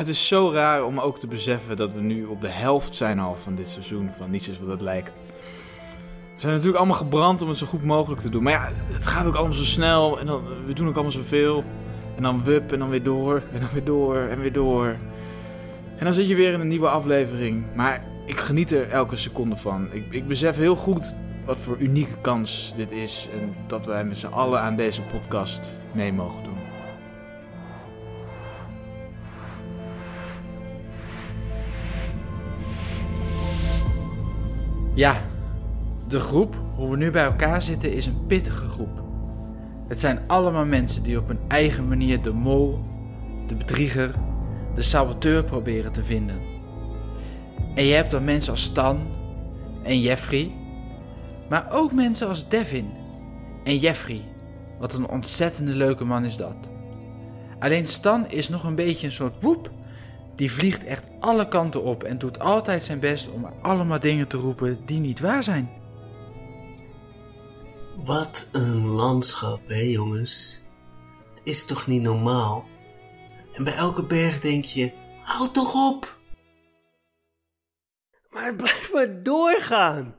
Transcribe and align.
het 0.00 0.08
is 0.08 0.26
zo 0.26 0.50
raar 0.52 0.84
om 0.84 0.98
ook 0.98 1.18
te 1.18 1.26
beseffen 1.26 1.76
dat 1.76 1.92
we 1.92 2.00
nu 2.00 2.24
op 2.24 2.40
de 2.40 2.48
helft 2.48 2.94
zijn 2.94 3.18
al 3.18 3.36
van 3.36 3.54
dit 3.54 3.68
seizoen 3.68 4.10
van 4.16 4.30
Niets 4.30 4.48
is 4.48 4.58
wat 4.58 4.68
het 4.68 4.80
lijkt. 4.80 5.12
We 6.34 6.40
zijn 6.46 6.52
natuurlijk 6.52 6.78
allemaal 6.78 6.96
gebrand 6.96 7.42
om 7.42 7.48
het 7.48 7.58
zo 7.58 7.66
goed 7.66 7.84
mogelijk 7.84 8.20
te 8.20 8.28
doen. 8.28 8.42
Maar 8.42 8.52
ja, 8.52 8.68
het 8.86 9.06
gaat 9.06 9.26
ook 9.26 9.34
allemaal 9.34 9.56
zo 9.56 9.64
snel 9.64 10.20
en 10.20 10.26
dan, 10.26 10.42
we 10.66 10.72
doen 10.72 10.88
ook 10.88 10.94
allemaal 10.94 11.12
zoveel. 11.12 11.64
En 12.16 12.22
dan 12.22 12.44
wup 12.44 12.72
en 12.72 12.78
dan 12.78 12.88
weer 12.88 13.02
door 13.02 13.42
en 13.52 13.60
dan 13.60 13.68
weer 13.72 13.84
door 13.84 14.16
en 14.16 14.40
weer 14.40 14.52
door. 14.52 14.86
En 15.96 16.04
dan 16.04 16.14
zit 16.14 16.28
je 16.28 16.34
weer 16.34 16.52
in 16.52 16.60
een 16.60 16.68
nieuwe 16.68 16.88
aflevering. 16.88 17.64
Maar 17.74 18.04
ik 18.26 18.38
geniet 18.38 18.72
er 18.72 18.88
elke 18.88 19.16
seconde 19.16 19.56
van. 19.56 19.88
Ik, 19.92 20.04
ik 20.10 20.28
besef 20.28 20.56
heel 20.56 20.76
goed 20.76 21.16
wat 21.44 21.60
voor 21.60 21.76
unieke 21.78 22.16
kans 22.20 22.72
dit 22.76 22.92
is. 22.92 23.28
En 23.40 23.54
dat 23.66 23.86
wij 23.86 24.04
met 24.04 24.18
z'n 24.18 24.26
allen 24.26 24.60
aan 24.60 24.76
deze 24.76 25.02
podcast 25.02 25.72
mee 25.92 26.12
mogen 26.12 26.42
doen. 26.42 26.59
Ja, 35.00 35.22
de 36.08 36.18
groep, 36.18 36.56
hoe 36.74 36.90
we 36.90 36.96
nu 36.96 37.10
bij 37.10 37.24
elkaar 37.24 37.62
zitten, 37.62 37.92
is 37.92 38.06
een 38.06 38.26
pittige 38.26 38.68
groep. 38.68 39.02
Het 39.88 40.00
zijn 40.00 40.20
allemaal 40.26 40.64
mensen 40.64 41.02
die 41.02 41.18
op 41.18 41.28
hun 41.28 41.38
eigen 41.48 41.88
manier 41.88 42.22
de 42.22 42.32
mol, 42.32 42.78
de 43.46 43.54
bedrieger, 43.54 44.14
de 44.74 44.82
saboteur 44.82 45.44
proberen 45.44 45.92
te 45.92 46.04
vinden. 46.04 46.40
En 47.74 47.84
je 47.84 47.94
hebt 47.94 48.10
dan 48.10 48.24
mensen 48.24 48.52
als 48.52 48.62
Stan 48.62 48.98
en 49.82 50.00
Jeffrey, 50.00 50.52
maar 51.48 51.72
ook 51.72 51.92
mensen 51.92 52.28
als 52.28 52.48
Devin 52.48 52.90
en 53.64 53.78
Jeffrey. 53.78 54.20
Wat 54.78 54.94
een 54.94 55.08
ontzettende 55.08 55.74
leuke 55.74 56.04
man 56.04 56.24
is 56.24 56.36
dat. 56.36 56.56
Alleen 57.58 57.86
Stan 57.86 58.28
is 58.28 58.48
nog 58.48 58.64
een 58.64 58.74
beetje 58.74 59.06
een 59.06 59.12
soort 59.12 59.42
woep. 59.42 59.70
Die 60.40 60.52
vliegt 60.52 60.84
echt 60.84 61.04
alle 61.18 61.48
kanten 61.48 61.82
op 61.82 62.02
en 62.02 62.18
doet 62.18 62.38
altijd 62.38 62.84
zijn 62.84 63.00
best 63.00 63.30
om 63.30 63.44
allemaal 63.62 64.00
dingen 64.00 64.28
te 64.28 64.36
roepen 64.36 64.86
die 64.86 65.00
niet 65.00 65.20
waar 65.20 65.42
zijn. 65.42 65.70
Wat 68.04 68.48
een 68.52 68.86
landschap, 68.86 69.68
hè 69.68 69.80
jongens. 69.80 70.62
Het 71.30 71.40
is 71.44 71.64
toch 71.64 71.86
niet 71.86 72.02
normaal? 72.02 72.64
En 73.52 73.64
bij 73.64 73.74
elke 73.74 74.02
berg 74.02 74.40
denk 74.40 74.64
je, 74.64 74.92
houd 75.22 75.54
toch 75.54 75.74
op! 75.74 76.18
Maar 78.30 78.54
blijf 78.54 78.92
maar 78.92 79.22
doorgaan. 79.22 80.14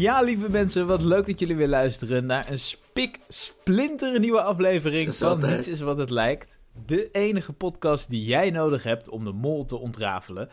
Ja, 0.00 0.22
lieve 0.22 0.50
mensen, 0.50 0.86
wat 0.86 1.02
leuk 1.02 1.26
dat 1.26 1.38
jullie 1.38 1.56
weer 1.56 1.68
luisteren 1.68 2.26
naar 2.26 2.50
een 2.50 2.58
spik 2.58 3.18
splinter 3.28 4.18
nieuwe 4.18 4.42
aflevering 4.42 5.14
van. 5.14 5.40
Niets 5.40 5.68
is 5.68 5.80
wat 5.80 5.98
het 5.98 6.10
lijkt. 6.10 6.58
De 6.86 7.10
enige 7.10 7.52
podcast 7.52 8.10
die 8.10 8.24
jij 8.24 8.50
nodig 8.50 8.82
hebt 8.82 9.08
om 9.08 9.24
de 9.24 9.32
mol 9.32 9.64
te 9.64 9.76
ontrafelen. 9.76 10.48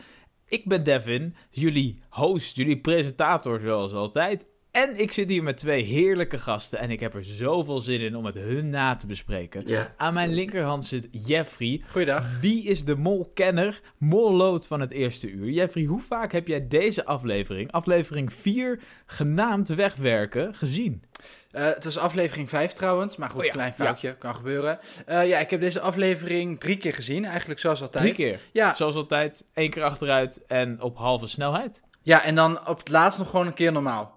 Ik 0.46 0.64
ben 0.64 0.84
Devin, 0.84 1.34
jullie 1.50 2.02
host, 2.08 2.56
jullie 2.56 2.80
presentator 2.80 3.60
zoals 3.60 3.92
altijd. 3.92 4.46
En 4.78 5.00
ik 5.00 5.12
zit 5.12 5.28
hier 5.28 5.42
met 5.42 5.56
twee 5.56 5.82
heerlijke 5.82 6.38
gasten 6.38 6.78
en 6.78 6.90
ik 6.90 7.00
heb 7.00 7.14
er 7.14 7.24
zoveel 7.24 7.80
zin 7.80 8.00
in 8.00 8.16
om 8.16 8.24
het 8.24 8.34
hun 8.34 8.70
na 8.70 8.96
te 8.96 9.06
bespreken. 9.06 9.62
Ja, 9.66 9.94
Aan 9.96 10.14
mijn 10.14 10.34
linkerhand 10.34 10.86
zit 10.86 11.08
Jeffrey. 11.10 11.82
Goeiedag. 11.90 12.40
Wie 12.40 12.64
is 12.64 12.84
de 12.84 12.96
mol-kenner, 12.96 13.80
mollood 13.96 14.66
van 14.66 14.80
het 14.80 14.90
eerste 14.90 15.30
uur? 15.30 15.50
Jeffrey, 15.50 15.84
hoe 15.84 16.00
vaak 16.00 16.32
heb 16.32 16.46
jij 16.48 16.68
deze 16.68 17.04
aflevering, 17.04 17.72
aflevering 17.72 18.32
4, 18.32 18.80
genaamd 19.06 19.68
Wegwerken, 19.68 20.54
gezien? 20.54 21.02
Eh, 21.50 21.64
het 21.64 21.84
was 21.84 21.98
aflevering 21.98 22.48
5 22.48 22.72
trouwens, 22.72 23.16
maar 23.16 23.30
goed, 23.30 23.40
Oh 23.40 23.44
ja, 23.46 23.52
klein 23.52 23.74
foutje, 23.74 24.14
kan 24.14 24.34
gebeuren. 24.34 24.78
Eh, 25.06 25.28
ja, 25.28 25.38
ik 25.38 25.50
heb 25.50 25.60
deze 25.60 25.80
aflevering 25.80 26.60
drie 26.60 26.76
keer 26.76 26.94
gezien, 26.94 27.24
eigenlijk 27.24 27.60
zoals 27.60 27.82
altijd. 27.82 28.02
Drie 28.04 28.14
keer. 28.14 28.40
Ja, 28.52 28.74
Zoals 28.74 28.94
altijd, 28.94 29.46
één 29.54 29.70
keer 29.70 29.82
achteruit 29.82 30.44
en 30.46 30.80
op 30.82 30.96
halve 30.96 31.26
snelheid. 31.26 31.82
ja, 32.02 32.24
en 32.24 32.34
dan 32.34 32.66
op 32.68 32.78
het 32.78 32.88
laatst 32.88 33.18
nog 33.18 33.30
gewoon 33.30 33.46
een 33.46 33.54
keer 33.54 33.72
normaal. 33.72 34.16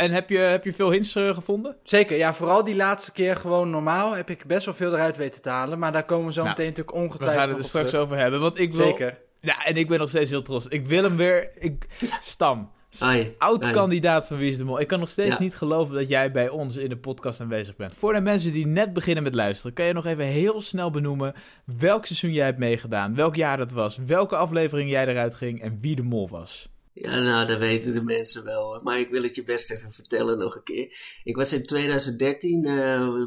En 0.00 0.10
heb 0.10 0.28
je, 0.30 0.38
heb 0.38 0.64
je 0.64 0.72
veel 0.72 0.90
hints 0.90 1.14
eh, 1.14 1.34
gevonden? 1.34 1.76
Zeker, 1.82 2.16
ja, 2.16 2.34
vooral 2.34 2.64
die 2.64 2.76
laatste 2.76 3.12
keer 3.12 3.36
gewoon 3.36 3.70
normaal 3.70 4.12
heb 4.12 4.30
ik 4.30 4.44
best 4.46 4.64
wel 4.64 4.74
veel 4.74 4.92
eruit 4.94 5.16
weten 5.16 5.42
te 5.42 5.48
halen. 5.48 5.78
Maar 5.78 5.92
daar 5.92 6.04
komen 6.04 6.26
we 6.26 6.32
zo 6.32 6.42
Nou, 6.42 6.48
meteen 6.56 6.68
natuurlijk 6.68 6.96
We 6.96 7.02
ongetwijfeld 7.02 7.40
gaan 7.40 7.48
het 7.50 7.58
er 7.58 7.64
straks 7.64 7.90
terug. 7.90 8.04
over 8.04 8.16
hebben, 8.16 8.40
want 8.40 8.58
ik 8.58 8.72
wil... 8.72 8.86
Zeker. 8.86 9.18
Ja, 9.40 9.64
en 9.64 9.76
ik 9.76 9.88
ben 9.88 9.98
nog 9.98 10.08
steeds 10.08 10.30
heel 10.30 10.42
trots. 10.42 10.66
Ik 10.66 10.86
wil 10.86 11.02
hem 11.02 11.16
weer... 11.16 11.50
Ik, 11.58 11.86
Stam. 12.20 12.70
Ai, 12.98 13.34
Oud 13.38 13.64
ai. 13.64 13.72
kandidaat 13.72 14.26
van 14.26 14.36
Wie 14.36 14.50
is 14.50 14.56
de 14.56 14.64
Mol. 14.64 14.80
Ik 14.80 14.86
kan 14.86 14.98
nog 14.98 15.08
steeds 15.08 15.30
Ja. 15.30 15.36
niet 15.42 15.56
geloven 15.56 15.94
dat 15.94 16.08
jij 16.08 16.30
bij 16.30 16.48
ons 16.48 16.76
in 16.76 16.88
de 16.88 16.96
podcast 16.96 17.40
aanwezig 17.40 17.76
bent. 17.76 17.94
Voor 17.94 18.12
de 18.12 18.20
mensen 18.20 18.52
die 18.52 18.66
net 18.66 18.92
beginnen 18.92 19.22
met 19.22 19.34
luisteren, 19.34 19.72
kan 19.72 19.84
je 19.84 19.92
nog 19.92 20.06
even 20.06 20.24
heel 20.24 20.60
snel 20.60 20.90
benoemen 20.90 21.34
welk 21.64 22.06
seizoen 22.06 22.32
jij 22.32 22.44
hebt 22.44 22.58
meegedaan, 22.58 23.14
welk 23.14 23.36
jaar 23.36 23.56
dat 23.56 23.72
was, 23.72 23.96
welke 24.06 24.36
aflevering 24.36 24.90
jij 24.90 25.06
eruit 25.06 25.34
ging 25.34 25.62
en 25.62 25.78
wie 25.80 25.96
de 25.96 26.02
mol 26.02 26.28
was. 26.28 26.68
Ja, 26.92 27.18
nou, 27.18 27.46
dat 27.46 27.58
weten 27.58 27.92
de 27.92 28.04
mensen 28.04 28.44
wel. 28.44 28.62
hoor. 28.64 28.80
Maar 28.82 28.98
ik 28.98 29.10
wil 29.10 29.22
het 29.22 29.34
je 29.34 29.42
best 29.42 29.70
even 29.70 29.90
vertellen 29.90 30.38
nog 30.38 30.54
een 30.56 30.62
keer. 30.62 30.96
Ik 31.24 31.36
was 31.36 31.52
in 31.52 31.66
2013, 31.66 32.64
eh, 32.64 32.72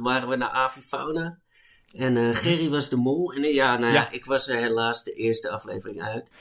waren 0.01 0.29
we 0.29 0.35
naar 0.35 0.49
Avifauna. 0.49 1.39
En 1.91 2.17
eh, 2.17 2.29
Gerry 2.35 2.69
was 2.69 2.89
de 2.89 2.95
mol. 2.95 3.33
En 3.33 3.43
eh, 3.43 3.53
ja, 3.53 3.77
nou 3.77 3.93
ja, 3.93 4.01
Ja. 4.01 4.11
ik 4.11 4.25
was 4.25 4.47
er 4.47 4.57
helaas 4.57 5.03
de 5.03 5.11
eerste 5.11 5.49
aflevering 5.49 6.01
uit. 6.01 6.31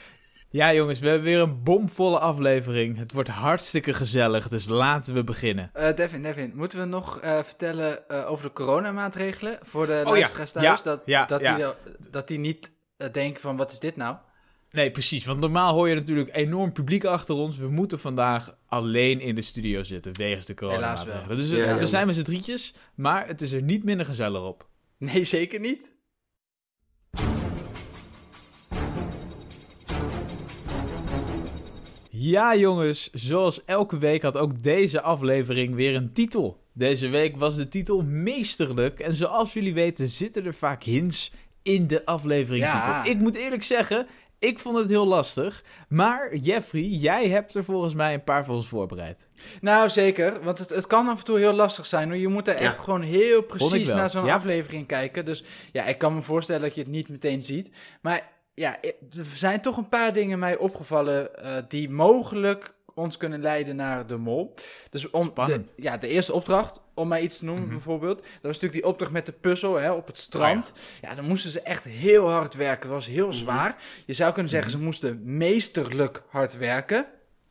Ja 0.49 0.73
jongens, 0.73 0.99
we 0.99 1.07
hebben 1.07 1.25
weer 1.25 1.39
een 1.39 1.63
bomvolle 1.63 2.19
aflevering. 2.19 2.97
Het 2.97 3.11
wordt 3.11 3.29
hartstikke 3.29 3.93
gezellig, 3.93 4.47
dus 4.47 4.67
laten 4.67 5.13
we 5.13 5.23
beginnen. 5.23 5.69
Eh, 5.73 5.95
Devin, 5.95 6.21
Devin, 6.23 6.51
moeten 6.55 6.79
we 6.79 6.85
nog 6.85 7.19
eh, 7.19 7.43
vertellen 7.43 8.07
eh, 8.09 8.31
over 8.31 8.45
de 8.45 8.51
coronamaatregelen 8.53 9.59
voor 9.61 9.85
de 9.85 9.93
ja. 9.93 10.03
luisteraars 10.03 10.51
thuis? 10.51 10.65
Ja, 10.65 10.83
Dat, 10.83 11.01
ja, 11.05 11.25
dat, 11.25 11.41
ja. 11.41 11.55
Die, 11.57 12.09
dat 12.11 12.27
die 12.27 12.39
niet 12.39 12.71
denken 13.11 13.41
van, 13.41 13.57
wat 13.57 13.71
is 13.71 13.79
dit 13.79 13.95
nou? 13.95 14.15
Nee, 14.73 14.91
precies. 14.91 15.25
Want 15.25 15.39
normaal 15.39 15.73
hoor 15.73 15.89
je 15.89 15.95
natuurlijk 15.95 16.35
enorm 16.35 16.71
publiek 16.71 17.03
achter 17.03 17.35
ons. 17.35 17.57
We 17.57 17.67
moeten 17.67 17.99
vandaag 17.99 18.55
alleen 18.67 19.19
in 19.19 19.35
de 19.35 19.41
studio 19.41 19.83
zitten, 19.83 20.17
wegens 20.17 20.45
de 20.45 20.53
corona. 20.53 20.75
Helaas 20.75 21.03
wel. 21.03 21.35
Dus 21.35 21.49
Ja, 21.49 21.65
eh, 21.65 21.77
we 21.77 21.87
zijn 21.87 22.07
met 22.07 22.15
z'n 22.15 22.21
drietjes, 22.23 22.73
maar 22.95 23.27
het 23.27 23.41
is 23.41 23.51
er 23.51 23.61
niet 23.61 23.83
minder 23.83 24.05
gezellig 24.05 24.41
op. 24.43 24.67
Nee, 24.97 25.23
zeker 25.23 25.59
niet. 25.59 25.91
Ja, 32.09 32.55
jongens, 32.55 33.09
zoals 33.11 33.65
elke 33.65 33.97
week 33.97 34.21
had 34.21 34.37
ook 34.37 34.63
deze 34.63 35.01
aflevering 35.01 35.75
weer 35.75 35.95
een 35.95 36.13
titel. 36.13 36.61
Deze 36.73 37.07
week 37.07 37.37
was 37.37 37.55
de 37.55 37.67
titel 37.67 38.01
Meesterlijk. 38.01 38.99
En 38.99 39.13
zoals 39.13 39.53
jullie 39.53 39.73
weten 39.73 40.09
zitten 40.09 40.45
er 40.45 40.53
vaak 40.53 40.83
hints 40.83 41.33
in 41.63 41.87
de 41.87 42.05
aflevering. 42.05 42.63
Ja. 42.63 43.05
Ik 43.05 43.17
moet 43.17 43.35
eerlijk 43.35 43.63
zeggen, 43.63 44.07
ik 44.43 44.59
vond 44.59 44.77
het 44.77 44.89
heel 44.89 45.07
lastig. 45.07 45.63
Maar 45.89 46.35
Jeffrey, 46.35 46.81
jij 46.81 47.27
hebt 47.29 47.55
er 47.55 47.63
volgens 47.63 47.93
mij 47.93 48.13
een 48.13 48.23
paar 48.23 48.45
voor 48.45 48.55
ons 48.55 48.67
voorbereid. 48.67 49.27
Nou, 49.61 49.89
zeker. 49.89 50.43
Want 50.43 50.57
het, 50.59 50.69
het 50.69 50.87
kan 50.87 51.07
af 51.07 51.19
en 51.19 51.25
toe 51.25 51.37
heel 51.37 51.53
lastig 51.53 51.85
zijn. 51.85 52.07
Hoor. 52.09 52.17
Je 52.17 52.27
moet 52.27 52.47
er 52.47 52.53
Ja. 52.53 52.59
echt 52.59 52.79
gewoon 52.79 53.01
heel 53.01 53.41
precies 53.41 53.87
naar 53.87 54.09
zo'n 54.09 54.25
Ja. 54.25 54.33
aflevering 54.35 54.87
kijken. 54.87 55.25
Dus 55.25 55.43
ja, 55.71 55.83
ik 55.85 55.97
kan 55.97 56.15
me 56.15 56.21
voorstellen 56.21 56.61
dat 56.61 56.75
je 56.75 56.81
het 56.81 56.89
niet 56.89 57.09
meteen 57.09 57.43
ziet. 57.43 57.69
Maar 58.01 58.31
ja, 58.53 58.77
er 58.81 59.25
zijn 59.33 59.61
toch 59.61 59.77
een 59.77 59.89
paar 59.89 60.13
dingen 60.13 60.39
mij 60.39 60.57
opgevallen 60.57 61.35
eh, 61.43 61.55
die 61.67 61.89
mogelijk 61.89 62.73
ons 62.95 63.17
kunnen 63.17 63.41
leiden 63.41 63.75
naar 63.75 64.07
de 64.07 64.17
mol. 64.17 64.53
Dus 64.89 65.09
om 65.09 65.25
Spannend. 65.25 65.65
De, 65.75 65.81
ja, 65.81 65.97
de 65.97 66.07
eerste 66.07 66.33
opdracht, 66.33 66.81
om 66.93 67.07
maar 67.07 67.21
iets 67.21 67.37
te 67.37 67.45
noemen 67.45 67.63
Mhm. 67.63 67.71
bijvoorbeeld. 67.73 68.17
Dat 68.17 68.27
was 68.31 68.41
natuurlijk 68.53 68.73
die 68.73 68.85
opdracht 68.85 69.11
met 69.11 69.25
de 69.25 69.31
puzzel 69.31 69.75
hè, 69.75 69.91
op 69.91 70.07
het 70.07 70.17
strand. 70.17 70.71
Oh 70.75 71.09
ja. 71.09 71.15
dan 71.15 71.25
moesten 71.25 71.49
ze 71.51 71.61
echt 71.61 71.83
heel 71.83 72.29
hard 72.29 72.53
werken. 72.53 72.89
Dat 72.89 72.97
was 72.97 73.07
heel 73.07 73.27
Mhm. 73.27 73.35
zwaar. 73.35 73.75
Je 74.05 74.13
zou 74.13 74.33
kunnen 74.33 74.51
zeggen, 74.51 74.71
ze 74.71 74.79
moesten 74.79 75.21
meesterlijk 75.23 76.21
hard 76.29 76.57
werken. 76.57 77.05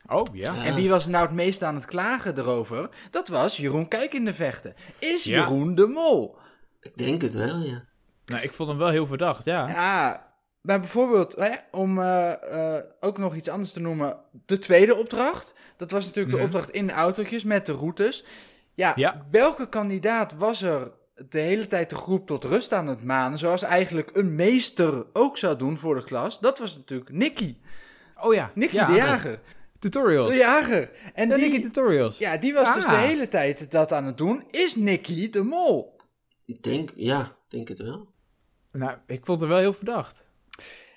Oh, 0.07 0.23
ja. 0.33 0.53
Ja. 0.53 0.65
En 0.65 0.75
wie 0.75 0.89
was 0.89 1.07
nou 1.07 1.25
het 1.25 1.33
meest 1.35 1.63
aan 1.63 1.75
het 1.75 1.85
klagen 1.85 2.37
erover? 2.37 2.89
Dat 3.11 3.27
was 3.27 3.57
Jeroen 3.57 3.87
Kijk 3.87 4.13
in 4.13 4.25
de 4.25 4.33
Vechten. 4.33 4.75
Is 4.99 5.23
Ja. 5.23 5.39
Jeroen 5.39 5.75
de 5.75 5.85
Mol? 5.87 6.35
Ik 6.81 6.97
denk 6.97 7.21
het 7.21 7.33
wel, 7.33 7.57
ja. 7.59 7.85
Nou, 8.25 8.43
ik 8.43 8.53
vond 8.53 8.69
hem 8.69 8.77
wel 8.77 8.89
heel 8.89 9.07
verdacht, 9.07 9.43
ja. 9.45 9.67
Ja, 9.69 10.32
maar 10.63 10.79
bijvoorbeeld, 10.79 11.35
hè, 11.35 11.51
om 11.71 11.99
eh, 11.99 12.75
eh, 12.77 12.83
ook 12.99 13.17
nog 13.17 13.35
iets 13.35 13.49
anders 13.49 13.71
te 13.71 13.79
noemen, 13.79 14.17
de 14.45 14.57
tweede 14.57 14.95
opdracht. 14.95 15.53
Dat 15.77 15.91
was 15.91 16.05
natuurlijk 16.05 16.35
Mhm. 16.35 16.37
de 16.45 16.47
opdracht 16.47 16.69
in 16.75 16.87
de 16.87 16.93
autootjes 16.93 17.43
met 17.43 17.65
de 17.65 17.71
routes. 17.73 18.25
Ja, 18.73 18.93
Ja. 18.95 19.25
welke 19.31 19.69
kandidaat 19.69 20.33
was 20.37 20.61
er 20.61 20.91
de 21.29 21.39
hele 21.39 21.67
tijd 21.67 21.89
de 21.89 21.95
groep 21.95 22.27
tot 22.27 22.43
rust 22.43 22.73
aan 22.73 22.87
het 22.87 23.03
manen, 23.03 23.37
zoals 23.39 23.61
eigenlijk 23.61 24.09
een 24.13 24.35
meester 24.35 25.05
ook 25.13 25.37
zou 25.37 25.57
doen 25.57 25.77
voor 25.77 25.95
de 25.95 26.03
klas? 26.03 26.39
Dat 26.39 26.59
was 26.59 26.75
natuurlijk 26.77 27.11
Nicky. 27.11 27.57
Oh 28.21 28.33
ja. 28.33 28.51
Nicky 28.55 28.75
ja. 28.75 28.85
de 28.87 28.93
Jager. 28.93 29.39
Tutorials. 29.79 30.29
De 30.29 30.35
Jager. 30.35 30.91
En 31.13 31.29
Ja, 31.29 31.35
die, 31.35 31.49
Nicky 31.49 31.61
Tutorials. 31.61 32.17
Ja, 32.17 32.37
die 32.37 32.53
was 32.53 32.73
dus 32.73 32.85
Ah. 32.85 32.89
de 32.91 32.97
hele 32.97 33.27
tijd 33.27 33.71
dat 33.71 33.91
aan 33.93 34.05
het 34.05 34.17
doen. 34.17 34.43
Is 34.51 34.75
Nicky 34.75 35.29
de 35.29 35.41
mol? 35.43 35.95
Ik 36.45 36.63
denk, 36.63 36.91
ja, 36.95 37.21
ik 37.21 37.31
denk 37.47 37.67
het 37.67 37.79
wel. 37.81 38.07
Nou, 38.71 38.97
ik 39.07 39.25
vond 39.25 39.39
het 39.39 39.49
wel 39.49 39.59
heel 39.59 39.73
verdacht. 39.73 40.23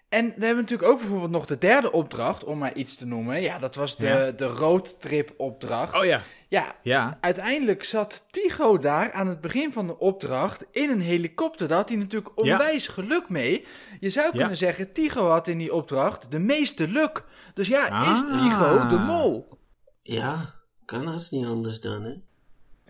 En 0.09 0.25
we 0.37 0.45
hebben 0.45 0.63
natuurlijk 0.63 0.89
ook 0.91 0.99
bijvoorbeeld 0.99 1.31
nog 1.31 1.47
de 1.47 1.59
derde 1.59 1.93
opdracht, 1.93 2.45
om 2.45 2.59
maar 2.59 2.75
iets 2.75 2.97
te 2.97 3.07
noemen. 3.07 3.43
Ja, 3.43 3.59
dat 3.59 3.75
was 3.75 3.97
de, 3.97 4.07
Ja. 4.07 4.31
de 4.31 4.47
roadtrip 4.47 5.35
opdracht. 5.37 5.95
Oh 5.97 6.05
ja. 6.05 6.23
Ja, 6.49 6.75
Ja. 6.83 7.19
uiteindelijk 7.21 7.85
zat 7.85 8.27
Tycho 8.31 8.79
daar 8.79 9.13
aan 9.13 9.27
het 9.27 9.41
begin 9.41 9.73
van 9.73 9.87
de 9.87 9.99
opdracht 9.99 10.67
in 10.71 10.91
een 10.91 11.01
helikopter. 11.01 11.69
Daar 11.69 11.77
had 11.79 11.89
hij 11.89 11.99
natuurlijk 11.99 12.33
Ja. 12.37 12.53
onwijs 12.53 12.87
geluk 12.87 13.29
mee. 13.29 13.67
Je 14.01 14.11
zou 14.11 14.27
Ja. 14.27 14.33
kunnen 14.33 14.57
zeggen, 14.57 14.93
Tycho 14.93 15.29
had 15.29 15.49
in 15.49 15.59
die 15.59 15.75
opdracht 15.75 16.31
de 16.31 16.39
meeste 16.39 16.89
luk. 16.89 17.25
Dus 17.55 17.69
ja, 17.69 17.87
is 17.87 18.23
Ah. 18.23 18.43
Tycho 18.43 18.87
de 18.87 18.99
mol? 18.99 19.59
Ja, 20.03 20.55
kan 20.85 21.07
haast 21.07 21.31
niet 21.31 21.47
anders 21.47 21.81
dan, 21.81 22.03
hè? 22.03 22.13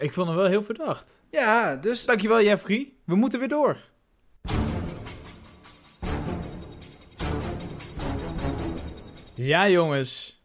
Ik 0.05 0.13
vond 0.13 0.27
hem 0.29 0.37
wel 0.37 0.47
heel 0.47 0.63
verdacht. 0.63 1.15
Ja, 1.31 1.77
dus... 1.77 2.05
Dankjewel, 2.07 2.43
Jeffrey. 2.43 2.93
We 3.05 3.15
moeten 3.17 3.39
weer 3.39 3.49
door. 3.49 3.77
Ja, 9.37 9.69
jongens. 9.69 10.41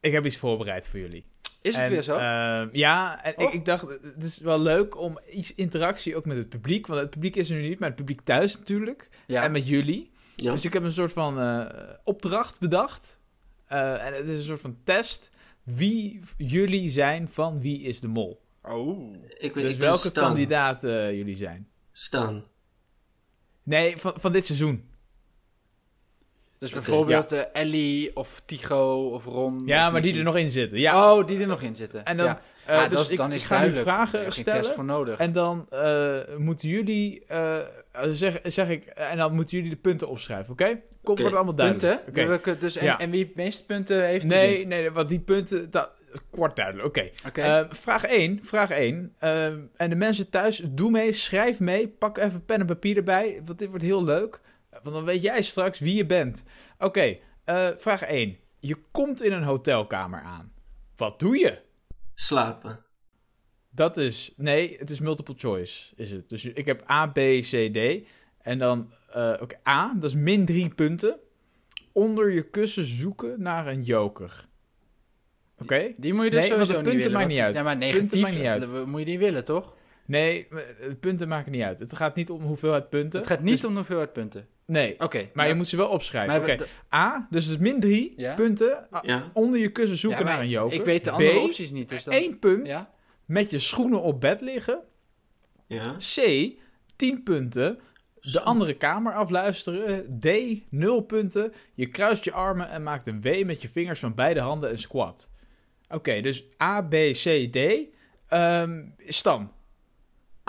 Ik 0.00 0.12
heb 0.12 0.24
iets 0.26 0.36
voorbereid 0.36 0.88
voor 0.88 0.98
jullie. 1.00 1.24
Is 1.62 1.74
het 1.74 1.84
En, 1.84 1.90
weer 1.90 2.02
zo? 2.02 2.16
ehm, 2.16 2.68
ja, 2.72 3.24
en 3.24 3.32
ik, 3.32 3.46
Oh. 3.46 3.54
ik 3.54 3.64
dacht, 3.64 3.82
het 4.02 4.22
is 4.22 4.38
wel 4.38 4.60
leuk 4.60 4.98
om 4.98 5.18
iets 5.30 5.54
interactie 5.54 6.16
ook 6.16 6.24
met 6.24 6.36
het 6.36 6.48
publiek. 6.48 6.86
Want 6.86 7.00
het 7.00 7.10
publiek 7.10 7.36
is 7.36 7.50
er 7.50 7.56
nu 7.56 7.68
niet, 7.68 7.78
maar 7.78 7.88
het 7.88 7.98
publiek 7.98 8.20
thuis 8.20 8.58
natuurlijk. 8.58 9.08
ja. 9.26 9.42
En 9.42 9.52
met 9.52 9.68
jullie. 9.68 10.10
Ja. 10.36 10.50
Dus 10.50 10.64
ik 10.64 10.72
heb 10.72 10.82
een 10.82 10.92
soort 10.92 11.12
van 11.12 11.40
eh, 11.40 11.66
opdracht 12.04 12.60
bedacht. 12.60 13.20
Eh, 13.66 14.06
en 14.06 14.14
het 14.14 14.26
is 14.28 14.38
een 14.38 14.44
soort 14.44 14.60
van 14.60 14.76
test. 14.84 15.30
Wie 15.62 16.20
jullie 16.36 16.90
zijn 16.90 17.28
van 17.28 17.60
Wie 17.60 17.80
is 17.82 18.00
de 18.00 18.08
Mol. 18.08 18.40
Oh. 18.62 19.14
ik 19.38 19.54
weet 19.54 19.64
Dus 19.64 19.72
ik 19.72 19.78
welke 19.78 20.12
kandidaat 20.12 20.84
eh, 20.84 21.12
jullie 21.12 21.36
zijn. 21.36 21.68
Stan. 21.92 22.44
Nee, 23.62 23.96
van, 23.96 24.12
van 24.16 24.32
dit 24.32 24.46
seizoen. 24.46 24.90
Dus 26.62 26.72
bijvoorbeeld 26.72 27.32
eh, 27.32 27.40
Ellie 27.52 28.16
of 28.16 28.42
Tycho 28.44 29.10
of 29.12 29.24
Ron. 29.24 29.62
Ja, 29.66 29.86
of 29.86 29.92
maar 29.92 30.02
die 30.02 30.16
er 30.18 30.22
nog 30.24 30.36
in 30.36 30.50
zitten. 30.50 30.78
Ja. 30.78 31.12
Oh, 31.14 31.26
die 31.26 31.40
er 31.40 31.46
nog 31.46 31.62
in 31.62 31.76
zitten. 31.76 32.04
En 32.04 32.16
dan, 32.16 32.26
ja. 32.26 32.40
eh, 32.66 32.76
Ah, 32.76 32.80
dus 32.88 32.90
dat 32.96 33.04
is, 33.04 33.10
ik, 33.10 33.16
dan 33.16 33.30
ik 33.30 33.36
is 33.36 33.44
ga 33.44 33.54
nu 33.54 33.58
duidelijk. 33.60 33.88
vragen 33.88 34.32
stellen. 34.32 34.64
voor 34.64 34.84
nodig. 34.84 35.18
En 35.18 35.32
dan 35.32 35.66
eh, 35.70 36.16
moeten 36.36 36.68
jullie, 36.68 37.22
zeg, 38.02 38.40
zeg 38.42 38.68
ik, 38.68 38.84
en 38.84 39.16
dan 39.16 39.34
moeten 39.34 39.56
jullie 39.56 39.70
de 39.72 39.76
punten 39.80 40.08
opschrijven, 40.08 40.52
oké? 40.52 40.64
Komt 40.64 40.80
Oké, 41.04 41.20
wordt 41.20 41.36
allemaal 41.36 41.54
duidelijk. 41.54 42.04
punten? 42.04 42.26
Welke- 42.28 42.56
Dus, 42.58 42.76
en, 42.76 42.84
Ja. 42.84 42.98
en 42.98 43.10
wie 43.10 43.24
het 43.24 43.34
meeste 43.34 43.66
punten 43.66 44.04
heeft, 44.06 44.22
die 44.22 44.30
Nee, 44.30 44.66
nee, 44.66 44.90
want 44.90 45.08
die 45.08 45.20
punten, 45.20 45.70
dat 45.70 45.90
is 46.12 46.20
kort 46.30 46.56
duidelijk. 46.56 46.86
Oké. 46.86 47.10
Oké. 47.26 47.40
Eh, 47.40 47.60
vraag 47.70 48.04
1, 48.04 48.38
vraag 48.42 48.70
1. 48.70 49.14
Eh, 49.18 49.44
en 49.76 49.88
de 49.90 49.94
mensen 49.94 50.30
thuis, 50.30 50.62
doe 50.68 50.90
mee, 50.90 51.12
schrijf 51.12 51.60
mee, 51.60 51.88
pak 51.88 52.18
even 52.18 52.44
pen 52.44 52.60
en 52.60 52.66
papier 52.66 52.96
erbij, 52.96 53.40
want 53.44 53.58
dit 53.58 53.68
wordt 53.68 53.84
heel 53.84 54.04
leuk. 54.04 54.40
Want 54.82 54.94
dan 54.94 55.04
weet 55.04 55.22
jij 55.22 55.42
straks 55.42 55.78
wie 55.78 55.94
je 55.96 56.06
bent. 56.06 56.44
Oké, 56.78 57.16
eh, 57.44 57.68
vraag 57.76 58.02
1. 58.02 58.36
Je 58.58 58.76
komt 58.90 59.22
in 59.22 59.32
een 59.32 59.42
hotelkamer 59.42 60.20
aan. 60.20 60.52
Wat 60.96 61.18
doe 61.18 61.38
je? 61.38 61.58
Slapen. 62.14 62.84
Dat 63.70 63.96
is, 63.96 64.32
nee, 64.36 64.76
het 64.78 64.90
is 64.90 65.00
multiple 65.00 65.34
choice, 65.38 65.92
is 65.96 66.10
het. 66.10 66.28
Dus 66.28 66.44
ik 66.44 66.66
heb 66.66 66.90
A, 66.90 67.06
B, 67.06 67.14
C, 67.40 67.68
D. 67.72 68.08
En 68.40 68.58
dan, 68.58 68.92
eh 69.12 69.34
oké, 69.40 69.56
A, 69.68 69.94
dat 69.94 70.10
is 70.10 70.16
min 70.16 70.44
drie 70.44 70.68
punten. 70.68 71.18
Onder 71.92 72.30
je 72.32 72.42
kussen 72.50 72.84
zoeken 72.84 73.42
naar 73.42 73.66
een 73.66 73.82
joker. 73.82 74.48
Oké? 75.58 75.92
die 75.96 76.14
moet 76.14 76.24
je 76.24 76.30
dus 76.30 76.40
nee, 76.40 76.48
want 76.56 76.60
sowieso 76.68 76.72
de 76.72 76.76
niet 76.76 76.82
punten 76.84 76.98
willen. 77.02 77.12
maakt 77.12 77.28
niet 77.28 77.38
uit. 77.40 77.54
Ja, 77.54 77.62
maar 77.62 77.76
Punten 77.78 77.94
negatief 77.94 78.22
maakt 78.22 78.36
niet 78.36 78.46
uit. 78.46 78.62
eh, 78.72 78.84
moet 78.84 79.00
je 79.00 79.06
die 79.06 79.18
willen, 79.18 79.44
toch? 79.44 79.76
Nee, 80.06 80.46
de 80.80 80.96
punten 81.00 81.28
maken 81.28 81.52
niet 81.52 81.62
uit. 81.62 81.78
Het 81.78 81.96
gaat 81.96 82.14
niet 82.14 82.30
om 82.30 82.42
hoeveelheid 82.42 82.88
punten. 82.90 83.18
Het 83.18 83.28
gaat 83.28 83.40
niet 83.42 83.60
Dus- 83.60 83.64
om 83.64 83.74
hoeveelheid 83.76 84.12
punten. 84.12 84.46
Nee, 84.66 85.00
Oké. 85.00 85.28
maar 85.32 85.48
je 85.48 85.54
moet 85.54 85.66
ze 85.68 85.76
wel 85.76 85.88
opschrijven. 85.88 86.36
Oké, 86.40 86.56
A, 86.94 87.26
dus 87.30 87.44
het 87.44 87.54
is 87.54 87.60
min 87.60 87.80
drie 87.80 88.12
Ja? 88.16 88.34
punten. 88.34 88.86
A- 88.94 89.00
Ja. 89.02 89.30
Onder 89.32 89.60
je 89.60 89.72
kussen 89.72 89.96
zoeken 89.98 90.24
naar 90.24 90.40
een 90.40 90.48
joker. 90.48 90.78
Ik 90.78 90.84
weet 90.84 91.04
de 91.04 91.10
andere 91.10 91.38
B, 91.38 91.42
opties 91.42 91.70
niet, 91.70 91.88
dus 91.88 92.04
dan... 92.04 92.14
één 92.14 92.38
punt 92.38 92.66
Ja? 92.66 92.94
met 93.24 93.50
je 93.50 93.58
schoenen 93.58 94.02
op 94.02 94.20
bed 94.20 94.40
liggen. 94.40 94.80
Ja. 95.66 95.96
C, 95.98 96.48
10 96.96 97.22
punten. 97.22 97.78
De 98.20 98.40
andere 98.42 98.74
kamer 98.74 99.14
afluisteren. 99.14 100.18
D, 100.20 100.26
0 100.70 101.00
punten. 101.00 101.52
Je 101.74 101.86
kruist 101.86 102.24
je 102.24 102.32
armen 102.32 102.68
en 102.70 102.82
maakt 102.82 103.06
een 103.06 103.20
W 103.20 103.44
met 103.44 103.62
je 103.62 103.68
vingers 103.68 104.00
van 104.00 104.14
beide 104.14 104.40
handen 104.40 104.70
een 104.70 104.78
squat. 104.78 105.30
Oké, 105.88 106.20
dus 106.20 106.44
A, 106.62 106.82
B, 106.82 106.90
C, 106.94 107.48
D. 107.52 107.58
Ehm 108.28 108.82
Stan. 108.98 109.52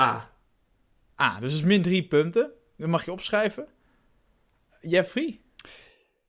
A. 0.01 0.31
A, 1.21 1.39
dus 1.39 1.51
dat 1.51 1.59
is 1.61 1.65
min 1.67 1.81
3 1.81 2.03
punten. 2.07 2.51
Dat 2.77 2.87
mag 2.89 3.05
je 3.05 3.11
opschrijven. 3.11 3.67
Jeffrey? 4.87 5.39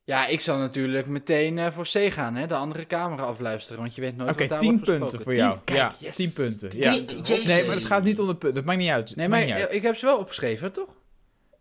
Ja, 0.05 0.27
ik 0.27 0.41
zal 0.41 0.59
natuurlijk 0.59 1.07
meteen 1.07 1.59
eh, 1.59 1.71
voor 1.71 1.85
C 1.85 2.13
gaan, 2.13 2.35
hè. 2.35 2.47
De 2.47 2.55
andere 2.55 2.87
camera 2.87 3.23
afluisteren, 3.23 3.81
want 3.81 3.95
je 3.95 4.01
weet 4.01 4.17
nooit 4.17 4.31
Oké, 4.31 4.39
wat 4.39 4.49
daar 4.49 4.59
10 4.59 4.71
wordt 4.71 4.99
punten 4.99 5.23
voor 5.23 5.35
jou. 5.35 5.53
Tien? 5.53 5.65
Kijk, 5.65 5.79
ja, 5.79 5.95
yes. 5.99 6.17
10 6.17 6.33
punten. 6.33 6.79
Ja. 6.79 6.91
Nee, 6.91 7.67
maar 7.67 7.75
het 7.75 7.85
gaat 7.85 8.05
niet 8.05 8.19
om 8.19 8.27
de 8.27 8.37
punten. 8.37 8.55
Dat 8.55 8.65
maakt 8.65 8.79
niet 8.79 8.91
uit. 8.91 9.17
Nee, 9.17 9.29
maar 9.29 9.73
ik 9.73 9.83
heb 9.83 9.97
ze 9.97 10.07
wel 10.07 10.19
opgeschreven, 10.19 10.73
toch? 10.73 11.03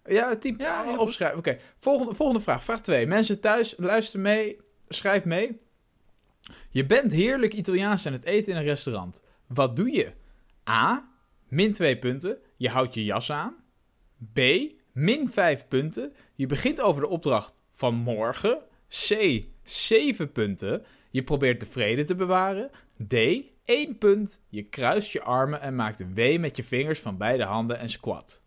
Ja, 0.05 0.35
10 0.35 0.55
Ja, 0.57 0.97
opschrijven. 0.97 1.37
Oké, 1.37 1.57
volgende, 1.79 2.15
volgende 2.15 2.41
vraag. 2.41 2.63
Vraag 2.63 2.81
2. 2.81 3.07
Mensen 3.07 3.39
thuis, 3.39 3.73
luister 3.77 4.19
mee, 4.19 4.57
schrijf 4.87 5.25
mee. 5.25 5.61
Je 6.69 6.85
bent 6.85 7.11
heerlijk 7.11 7.53
Italiaans 7.53 8.05
aan 8.05 8.13
het 8.13 8.25
eten 8.25 8.51
in 8.51 8.57
een 8.57 8.63
restaurant. 8.63 9.21
Wat 9.47 9.75
doe 9.75 9.91
je? 9.91 10.11
A. 10.69 11.09
Min 11.47 11.73
2 11.73 11.97
punten. 11.97 12.37
Je 12.57 12.69
houdt 12.69 12.93
je 12.93 13.03
jas 13.03 13.31
aan. 13.31 13.55
B. 14.33 14.39
Min 14.93 15.29
5 15.29 15.67
punten. 15.67 16.13
Je 16.35 16.45
begint 16.45 16.81
over 16.81 17.01
de 17.01 17.07
opdracht 17.07 17.63
van 17.73 17.95
morgen. 17.95 18.59
C. 18.89 19.41
7 19.63 20.31
punten. 20.31 20.85
Je 21.09 21.23
probeert 21.23 21.59
de 21.59 21.65
vrede 21.65 22.05
te 22.05 22.15
bewaren. 22.15 22.71
D. 23.07 23.13
1 23.65 23.97
punt. 23.97 24.41
Je 24.49 24.63
kruist 24.63 25.11
je 25.11 25.21
armen 25.21 25.61
en 25.61 25.75
maakt 25.75 25.99
een 25.99 26.13
W 26.13 26.39
met 26.39 26.57
je 26.57 26.63
vingers 26.63 26.99
van 26.99 27.17
beide 27.17 27.43
handen 27.43 27.79
en 27.79 27.89
squat. 27.89 28.41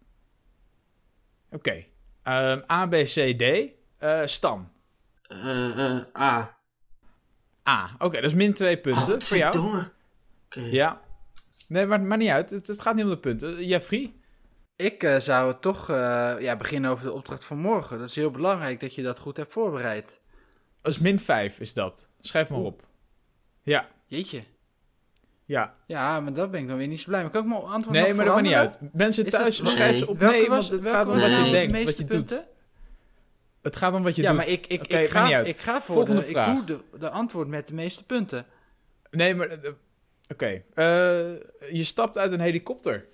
Oké. 1.50 1.84
Ehm, 2.22 2.60
A, 2.70 2.86
B, 2.86 2.92
C, 2.92 3.38
D. 3.38 3.42
Eh, 3.98 4.20
Stan. 4.24 4.68
Eh, 5.22 5.96
eh, 5.96 6.02
A. 6.18 6.58
A. 7.68 7.96
Oké, 7.98 8.20
dat 8.20 8.30
is 8.30 8.34
min 8.34 8.54
2 8.54 8.78
punten 8.78 9.14
Oh, 9.14 9.20
voor 9.20 9.36
jou. 9.36 9.82
Oké. 10.44 10.60
Ja. 10.60 11.00
Nee, 11.68 11.86
maar, 11.86 12.00
maar 12.00 12.18
niet 12.18 12.28
uit. 12.28 12.50
Het, 12.50 12.66
het 12.66 12.80
gaat 12.80 12.94
niet 12.94 13.04
om 13.04 13.10
de 13.10 13.18
punten. 13.18 13.66
Jeffrey? 13.66 14.14
Ik 14.76 15.02
eh, 15.02 15.16
zou 15.18 15.48
het 15.48 15.60
toch 15.62 15.90
eh, 15.90 16.34
ja, 16.38 16.56
beginnen 16.56 16.90
over 16.90 17.04
de 17.04 17.12
opdracht 17.12 17.44
van 17.44 17.58
morgen. 17.58 17.98
Dat 17.98 18.08
is 18.08 18.14
heel 18.14 18.30
belangrijk 18.30 18.80
dat 18.80 18.94
je 18.94 19.02
dat 19.02 19.18
goed 19.18 19.36
hebt 19.36 19.52
voorbereid. 19.52 20.20
Dat 20.82 20.92
is 20.92 20.98
min 20.98 21.18
5, 21.18 21.60
is 21.60 21.72
dat. 21.72 22.06
Schrijf 22.20 22.48
maar 22.48 22.58
Oeh. 22.58 22.66
op. 22.68 22.86
Ja. 23.62 23.88
Jeetje. 24.06 24.42
Ja. 25.44 25.74
Ja, 25.86 26.20
maar 26.20 26.32
daar 26.32 26.50
ben 26.50 26.60
ik 26.60 26.68
dan 26.68 26.76
weer 26.76 26.86
niet 26.86 27.00
zo 27.00 27.08
blij 27.08 27.22
mee. 27.22 27.30
Kan 27.30 27.42
ik 27.42 27.48
mijn 27.48 27.60
antwoord 27.62 27.96
Nee, 27.98 28.14
maar 28.14 28.24
dat 28.24 28.34
maakt 28.34 28.46
niet 28.46 28.56
uit. 28.56 28.78
Mensen 28.92 29.24
Is 29.26 29.32
het- 29.32 29.40
thuis, 29.42 29.60
Nee. 29.60 29.70
schrijf 29.72 29.96
ze 29.96 30.08
op. 30.08 30.18
Welke 30.18 30.36
nee, 30.36 30.48
was, 30.48 30.70
want 30.70 30.82
het 30.82 30.92
gaat 30.92 31.06
om 31.06 31.12
wat 31.12 31.22
je 31.22 31.44
de 31.44 31.50
denkt, 31.50 31.84
wat 31.84 31.96
je 31.96 32.04
doet. 32.04 32.44
Het 33.62 33.76
gaat 33.76 33.94
om 33.94 34.02
wat 34.02 34.16
je 34.16 34.22
ja, 34.22 34.28
doet. 34.28 34.36
maar 34.36 34.48
ik, 34.48 34.66
ik, 34.66 34.86
ik, 34.86 35.08
ga, 35.08 35.38
ik 35.40 35.58
ga 35.58 35.80
voor 35.80 35.94
Volgende 35.94 36.20
de, 36.20 36.26
vraag. 36.26 36.60
ik 36.60 36.66
doe 36.66 36.80
de, 36.92 36.98
de 36.98 37.10
antwoord 37.10 37.48
met 37.48 37.66
de 37.66 37.74
meeste 37.74 38.04
punten. 38.04 38.46
Nee, 39.10 39.34
maar... 39.34 39.48
eh, 39.48 39.70
Oké. 40.28 40.62
Je 41.72 41.84
stapt 41.84 42.18
uit 42.18 42.32
een 42.32 42.40
helikopter. 42.40 43.06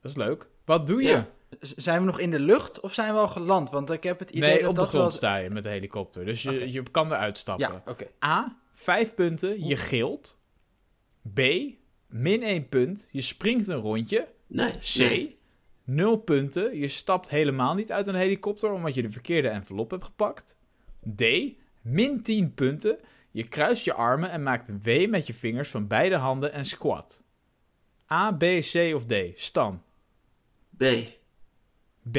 Dat 0.00 0.10
is 0.10 0.16
leuk. 0.16 0.46
Wat 0.68 0.86
doe 0.86 1.02
je? 1.02 1.08
Ja. 1.08 1.28
Zijn 1.60 2.00
we 2.00 2.06
nog 2.06 2.18
in 2.18 2.30
de 2.30 2.40
lucht 2.40 2.80
of 2.80 2.94
zijn 2.94 3.14
we 3.14 3.20
al 3.20 3.28
geland? 3.28 3.70
Want 3.70 3.90
ik 3.90 4.02
heb 4.02 4.18
het 4.18 4.30
idee 4.30 4.50
nee, 4.50 4.60
dat 4.60 4.68
op 4.68 4.74
de 4.74 4.80
dat 4.80 4.88
grond 4.88 5.04
wel... 5.04 5.12
sta 5.12 5.36
je 5.36 5.50
met 5.50 5.62
de 5.62 5.68
helikopter. 5.68 6.24
Dus 6.24 6.42
je, 6.42 6.72
je 6.72 6.82
kan 6.90 7.12
eruit 7.12 7.38
stappen. 7.38 7.72
Ja, 7.72 7.82
oké. 7.86 8.06
A, 8.24 8.56
5 8.74 9.14
punten, 9.14 9.66
je 9.66 9.76
gilt. 9.76 10.38
B, 11.34 11.40
min 12.06 12.42
1 12.42 12.68
punt, 12.68 13.08
je 13.10 13.20
springt 13.20 13.68
een 13.68 13.80
rondje. 13.80 14.28
Nee. 14.46 14.72
C, 14.78 14.96
Nee. 14.96 15.38
0 15.84 16.16
punten, 16.16 16.78
je 16.78 16.88
stapt 16.88 17.28
helemaal 17.28 17.74
niet 17.74 17.92
uit 17.92 18.06
een 18.06 18.14
helikopter 18.14 18.70
omdat 18.70 18.94
je 18.94 19.02
de 19.02 19.10
verkeerde 19.10 19.48
envelop 19.48 19.90
hebt 19.90 20.04
gepakt. 20.04 20.58
D, 21.16 21.24
min 21.82 22.22
10 22.22 22.54
punten, 22.54 22.98
je 23.30 23.48
kruist 23.48 23.84
je 23.84 23.92
armen 23.92 24.30
en 24.30 24.42
maakt 24.42 24.68
een 24.68 24.82
W 24.82 25.08
met 25.08 25.26
je 25.26 25.34
vingers 25.34 25.68
van 25.70 25.86
beide 25.86 26.16
handen 26.16 26.52
en 26.52 26.64
squat. 26.64 27.22
A, 28.12 28.32
B, 28.32 28.42
C 28.42 28.94
of 28.94 29.04
D? 29.04 29.14
Stan. 29.34 29.82
B. 30.78 30.84
B. 32.12 32.18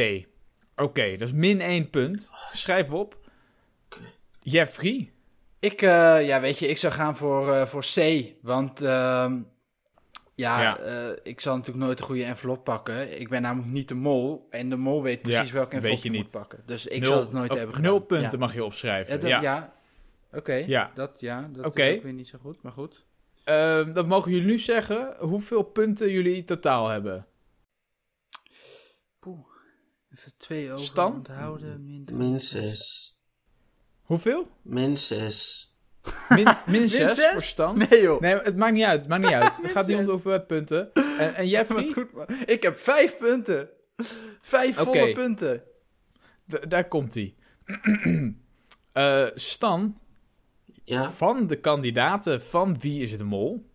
Oké, 0.75 1.17
dat 1.17 1.27
is 1.27 1.33
min 1.33 1.61
1 1.61 1.89
punt. 1.89 2.29
Schrijf 2.53 2.89
op. 2.91 3.17
Jeffrey. 4.41 5.11
Ik, 5.59 5.81
eh, 5.81 6.27
ja, 6.27 6.41
weet 6.41 6.59
je, 6.59 6.67
ik 6.67 6.77
zou 6.77 6.93
gaan 6.93 7.15
voor, 7.15 7.53
eh, 7.53 7.65
voor 7.65 7.81
C. 7.95 8.23
Want, 8.41 8.81
ehm, 8.81 9.41
ja, 10.35 10.61
Ja. 10.61 10.77
eh, 10.79 11.09
ik 11.23 11.41
zal 11.41 11.55
natuurlijk 11.55 11.85
nooit 11.85 11.97
de 11.97 12.03
goede 12.03 12.23
envelop 12.23 12.63
pakken. 12.63 13.19
Ik 13.19 13.29
ben 13.29 13.41
namelijk 13.41 13.71
niet 13.71 13.87
de 13.87 13.95
mol. 13.95 14.47
En 14.49 14.69
de 14.69 14.75
mol 14.75 15.01
weet 15.03 15.21
precies 15.21 15.47
Ja, 15.47 15.53
welke 15.53 15.75
envelop 15.75 15.93
weet 15.95 16.03
je 16.03 16.09
je 16.11 16.15
niet. 16.15 16.23
moet 16.23 16.31
pakken. 16.41 16.63
Dus 16.65 16.87
ik 16.87 17.01
Nul- 17.01 17.11
zal 17.11 17.19
het 17.19 17.31
nooit 17.31 17.49
op 17.51 17.57
hebben 17.57 17.75
gedaan. 17.75 17.91
Nul 17.91 17.99
punten 17.99 18.31
Ja. 18.31 18.37
mag 18.37 18.53
je 18.53 18.63
opschrijven. 18.63 19.13
Ja, 19.13 19.19
dat- 19.19 19.29
ja. 19.29 19.41
ja. 19.41 19.73
Oké, 20.33 20.53
Ja. 20.53 20.91
dat, 20.93 21.19
ja, 21.19 21.41
dat 21.51 21.77
is 21.77 21.95
ook 21.97 22.03
weer 22.03 22.13
niet 22.13 22.27
zo 22.27 22.37
goed, 22.41 22.61
maar 22.61 22.71
goed. 22.71 23.05
Ehm, 23.43 23.93
dan 23.93 24.07
mogen 24.07 24.31
jullie 24.31 24.45
nu 24.47 24.57
zeggen 24.57 25.15
hoeveel 25.19 25.63
punten 25.63 26.11
jullie 26.11 26.43
totaal 26.43 26.87
hebben. 26.87 27.25
Poeh. 29.19 29.45
Even 30.15 30.31
twee 30.37 30.71
ogen 30.71 30.85
Stan? 30.85 31.13
onthouden. 31.13 31.79
Min, 31.81 32.07
Min 32.13 32.39
6. 32.39 33.17
Hoeveel? 34.01 34.47
Min 34.61 34.97
6. 34.97 35.73
Min, 36.29 36.47
min 36.65 36.89
6 36.89 37.15
zes? 37.15 37.31
voor 37.31 37.41
Stan. 37.41 37.77
Nee 37.77 38.01
joh. 38.01 38.21
Nee, 38.21 38.35
het 38.35 38.55
maakt 38.57 38.73
niet 38.73 38.83
uit. 38.83 38.99
Het 38.99 39.09
maakt 39.09 39.23
niet 39.23 39.31
uit. 39.33 39.57
Het 39.61 39.71
gaat 39.71 39.87
niet 39.87 39.95
om 39.97 40.01
de 40.01 40.05
zes. 40.05 40.11
hoeveelheid 40.13 40.47
punten. 40.47 40.93
En, 40.93 41.35
en 41.35 41.47
Jeffrey, 41.47 41.83
Wat 41.85 41.93
goed 41.93 42.11
man. 42.13 42.25
Ik 42.45 42.63
heb 42.63 42.79
vijf 42.79 43.17
punten. 43.17 43.69
Vijf 44.41 44.75
volle 44.75 45.11
punten. 45.13 45.63
d- 46.49 46.69
daar 46.69 46.87
komt 46.87 47.13
hij. 47.13 47.35
Eh, 48.91 49.27
Stan, 49.35 49.99
Ja? 50.83 51.11
van 51.11 51.47
de 51.47 51.59
kandidaten 51.59 52.41
van 52.41 52.79
Wie 52.79 53.01
is 53.03 53.11
het 53.11 53.23
Mol, 53.23 53.69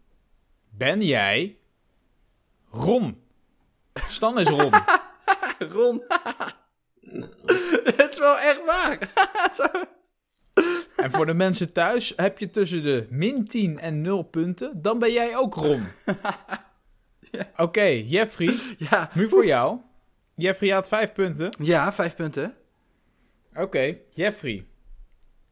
ben 0.70 1.02
jij 1.02 1.58
Ron. 2.70 3.22
Stan 3.94 4.38
is 4.38 4.48
Ron. 4.48 4.70
Ron. 5.68 6.02
Het 7.84 8.10
is 8.10 8.18
wel 8.18 8.38
echt 8.38 8.64
waar. 8.64 9.12
en 11.04 11.10
voor 11.10 11.26
de 11.26 11.34
mensen 11.34 11.72
thuis, 11.72 12.12
heb 12.16 12.38
je 12.38 12.50
tussen 12.50 12.82
de 12.82 13.06
min 13.10 13.46
10 13.46 13.78
en 13.78 14.00
0 14.00 14.22
punten, 14.22 14.82
dan 14.82 14.98
ben 14.98 15.12
jij 15.12 15.36
ook 15.36 15.54
Ron. 15.54 15.86
Oké, 17.56 17.82
Jeffrey, 17.84 18.54
ja. 18.78 19.10
nu 19.14 19.28
voor 19.28 19.46
jou. 19.46 19.78
Jeffrey 20.34 20.70
had 20.70 20.88
5 20.88 21.12
punten. 21.12 21.56
ja, 21.58 21.92
vijf 21.92 22.14
punten. 22.14 22.54
Oké, 23.54 23.96
Jeffrey. 24.10 24.66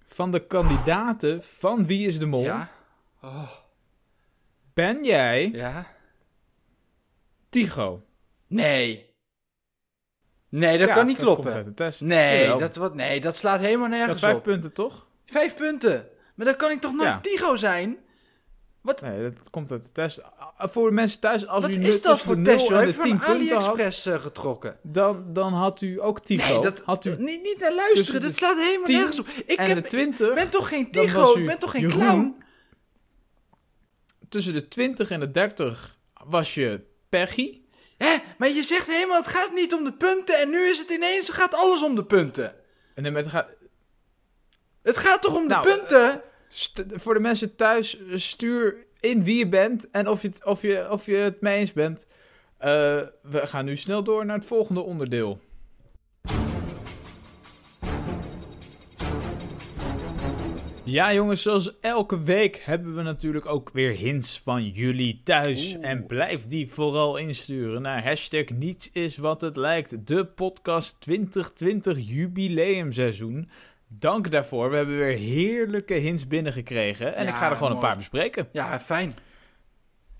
Van 0.06 0.30
de 0.30 0.46
kandidaten 0.46 1.42
van 1.42 1.86
Wie 1.86 2.06
is 2.06 2.18
de 2.18 2.26
Mol, 2.26 2.42
Ja. 2.42 2.70
Oh, 3.22 3.50
ben 4.74 5.04
jij 5.04 5.50
ja. 5.50 5.86
Tycho? 7.48 8.02
Nee. 8.46 9.11
Nee, 10.52 10.78
dat 10.78 10.88
Ja, 10.88 10.94
kan 10.94 11.06
niet 11.06 11.16
dat 11.18 11.26
komt 11.26 11.38
kloppen. 11.38 11.54
uit 11.60 11.66
de 11.66 11.74
test. 11.74 12.00
Nee 12.00 12.40
Jawel. 12.42 12.58
dat, 12.58 12.76
wat, 12.76 12.94
nee, 12.94 13.20
dat 13.20 13.36
slaat 13.36 13.60
helemaal 13.60 13.88
nergens 13.88 14.18
vijf 14.18 14.34
op. 14.36 14.42
punten, 14.42 14.72
toch? 14.72 15.06
Vijf 15.26 15.54
punten. 15.54 16.08
Maar 16.34 16.46
dan 16.46 16.56
kan 16.56 16.70
ik 16.70 16.80
toch 16.80 16.92
nooit 16.92 17.08
Ja. 17.08 17.20
Tigo 17.22 17.56
zijn? 17.56 17.96
Nee, 19.02 19.22
dat 19.32 19.50
komt 19.50 19.70
uit 19.70 19.84
de 19.84 19.92
test. 19.92 20.20
Voor 20.58 20.88
de 20.88 20.94
mensen 20.94 21.20
thuis, 21.20 21.46
als 21.46 21.62
Wat 21.62 21.70
u 21.70 21.76
nu 21.76 21.86
is 21.86 22.02
dat 22.02 22.20
voor 22.20 22.42
test, 22.42 22.56
0 22.58 22.68
joh? 22.68 22.80
en 22.80 22.86
Heb 22.86 22.96
je 22.96 23.02
10 23.02 23.18
van 23.18 23.18
had, 23.18 23.36
AliExpress 23.36 24.06
eh, 24.06 24.20
getrokken? 24.20 24.76
dan, 24.82 25.24
dan 25.32 25.52
had 25.52 25.80
u 25.80 26.02
ook 26.02 26.20
Tycho. 26.20 26.52
Nee, 26.52 26.60
dat, 26.62 26.82
had 26.84 27.04
u 27.04 27.10
niet, 27.10 27.42
niet 27.42 27.56
naar 27.60 27.74
luisteren. 27.74 28.20
Dat 28.20 28.34
slaat 28.34 28.56
helemaal 28.58 28.84
10 28.86 28.96
nergens 28.96 29.18
op. 29.18 29.26
Ik 29.46 29.58
en 29.58 29.66
heb, 29.66 29.82
de 29.82 29.88
20. 29.88 30.28
ik 30.28 30.34
ben 30.34 30.50
toch 30.50 30.68
geen 30.68 30.90
Tigo? 30.90 31.34
Ik 31.38 31.46
ben 31.46 31.58
toch 31.58 31.70
geen 31.70 31.80
Jeroen. 31.80 31.98
clown? 32.00 32.42
Tussen 34.28 34.52
de 34.52 34.68
20 34.68 35.10
en 35.10 35.20
de 35.20 35.30
30 35.30 35.98
was 36.24 36.54
je 36.54 36.80
Peggy. 37.08 37.60
Hè? 37.98 38.16
Maar 38.38 38.48
je 38.48 38.62
zegt 38.62 38.86
helemaal, 38.86 39.16
het 39.16 39.26
gaat 39.26 39.52
niet 39.54 39.74
om 39.74 39.84
de 39.84 39.92
punten. 39.92 40.38
En 40.40 40.50
nu 40.50 40.68
is 40.68 40.78
het 40.78 40.90
ineens, 40.90 41.26
het 41.26 41.36
gaat 41.36 41.54
alles 41.54 41.82
om 41.82 41.94
de 41.94 42.04
punten. 42.04 42.54
En 42.94 43.02
dan 43.02 43.12
met, 43.12 43.26
ga- 43.26 43.48
Het 44.82 44.96
gaat 44.96 45.22
toch 45.22 45.34
om 45.36 45.42
de 45.42 45.48
Nou, 45.48 45.66
punten? 45.66 46.22
st- 46.48 46.82
voor 46.90 47.14
de 47.14 47.20
mensen 47.20 47.56
thuis, 47.56 47.98
eh, 47.98 48.16
stuur 48.16 48.76
in 49.00 49.24
wie 49.24 49.36
je 49.38 49.48
bent 49.48 49.90
en 49.90 50.08
of 50.08 50.22
je 50.22 50.28
het, 50.28 50.44
of 50.44 50.62
je, 50.62 50.86
of 50.90 51.06
je 51.06 51.14
het 51.16 51.40
mee 51.40 51.58
eens 51.58 51.72
bent. 51.72 52.06
Eh, 52.58 52.68
we 53.22 53.46
gaan 53.46 53.64
nu 53.64 53.76
snel 53.76 54.02
door 54.02 54.26
naar 54.26 54.36
het 54.36 54.46
volgende 54.46 54.80
onderdeel. 54.80 55.40
Ja, 60.92 61.12
jongens, 61.12 61.42
zoals 61.42 61.80
elke 61.80 62.22
week 62.22 62.62
hebben 62.64 62.96
we 62.96 63.02
natuurlijk 63.02 63.46
ook 63.46 63.70
weer 63.70 63.92
hints 63.92 64.40
van 64.40 64.68
jullie 64.68 65.20
thuis. 65.24 65.78
En 65.80 66.06
blijf 66.06 66.46
die 66.46 66.70
vooral 66.70 67.16
insturen 67.16 67.82
naar 67.82 68.04
hashtag 68.04 68.48
niets 68.48 68.90
is 68.92 69.16
wat 69.16 69.40
het 69.40 69.56
lijkt. 69.56 70.06
De 70.06 70.26
podcast 70.26 71.00
2020 71.00 71.96
jubileumseizoen. 71.98 73.50
Dank 73.88 74.30
daarvoor. 74.30 74.70
We 74.70 74.76
hebben 74.76 74.96
weer 74.96 75.16
heerlijke 75.16 75.94
hints 75.94 76.26
binnengekregen. 76.26 77.14
En 77.14 77.24
Ja, 77.24 77.30
ik 77.30 77.36
ga 77.36 77.50
er 77.50 77.56
gewoon 77.56 77.72
een 77.72 77.78
paar 77.78 77.96
bespreken. 77.96 78.48
Ja, 78.52 78.80
fijn. 78.80 79.14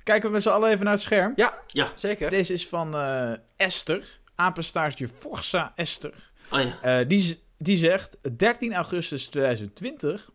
Kijken 0.03 0.29
we 0.29 0.35
met 0.35 0.43
z'n 0.43 0.49
allen 0.49 0.71
even 0.71 0.85
naar 0.85 0.95
het 0.95 1.03
scherm. 1.03 1.33
Ja. 1.37 1.93
Zeker. 1.95 2.31
Deze 2.31 2.53
is 2.53 2.69
van 2.69 2.97
eh, 2.97 3.33
Esther. 3.57 4.21
Apenstaartje 4.35 5.09
Forza 5.09 5.73
Esther. 5.75 6.33
Oh 6.51 6.61
ja. 6.61 7.01
Eh, 7.01 7.09
die, 7.09 7.43
die 7.59 7.77
zegt, 7.77 8.19
13 8.37 8.75
augustus 8.75 9.27
2020 9.27 10.31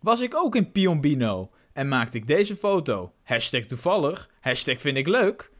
was 0.00 0.20
ik 0.20 0.34
ook 0.34 0.54
in 0.56 0.72
Piombino 0.72 1.50
en 1.72 1.88
maakte 1.88 2.16
ik 2.16 2.26
deze 2.26 2.56
foto. 2.56 3.12
Hashtag 3.22 3.64
toevallig, 3.64 4.28
hashtag 4.40 4.80
vind 4.80 4.96
ik 4.96 5.06
leuk. 5.06 5.50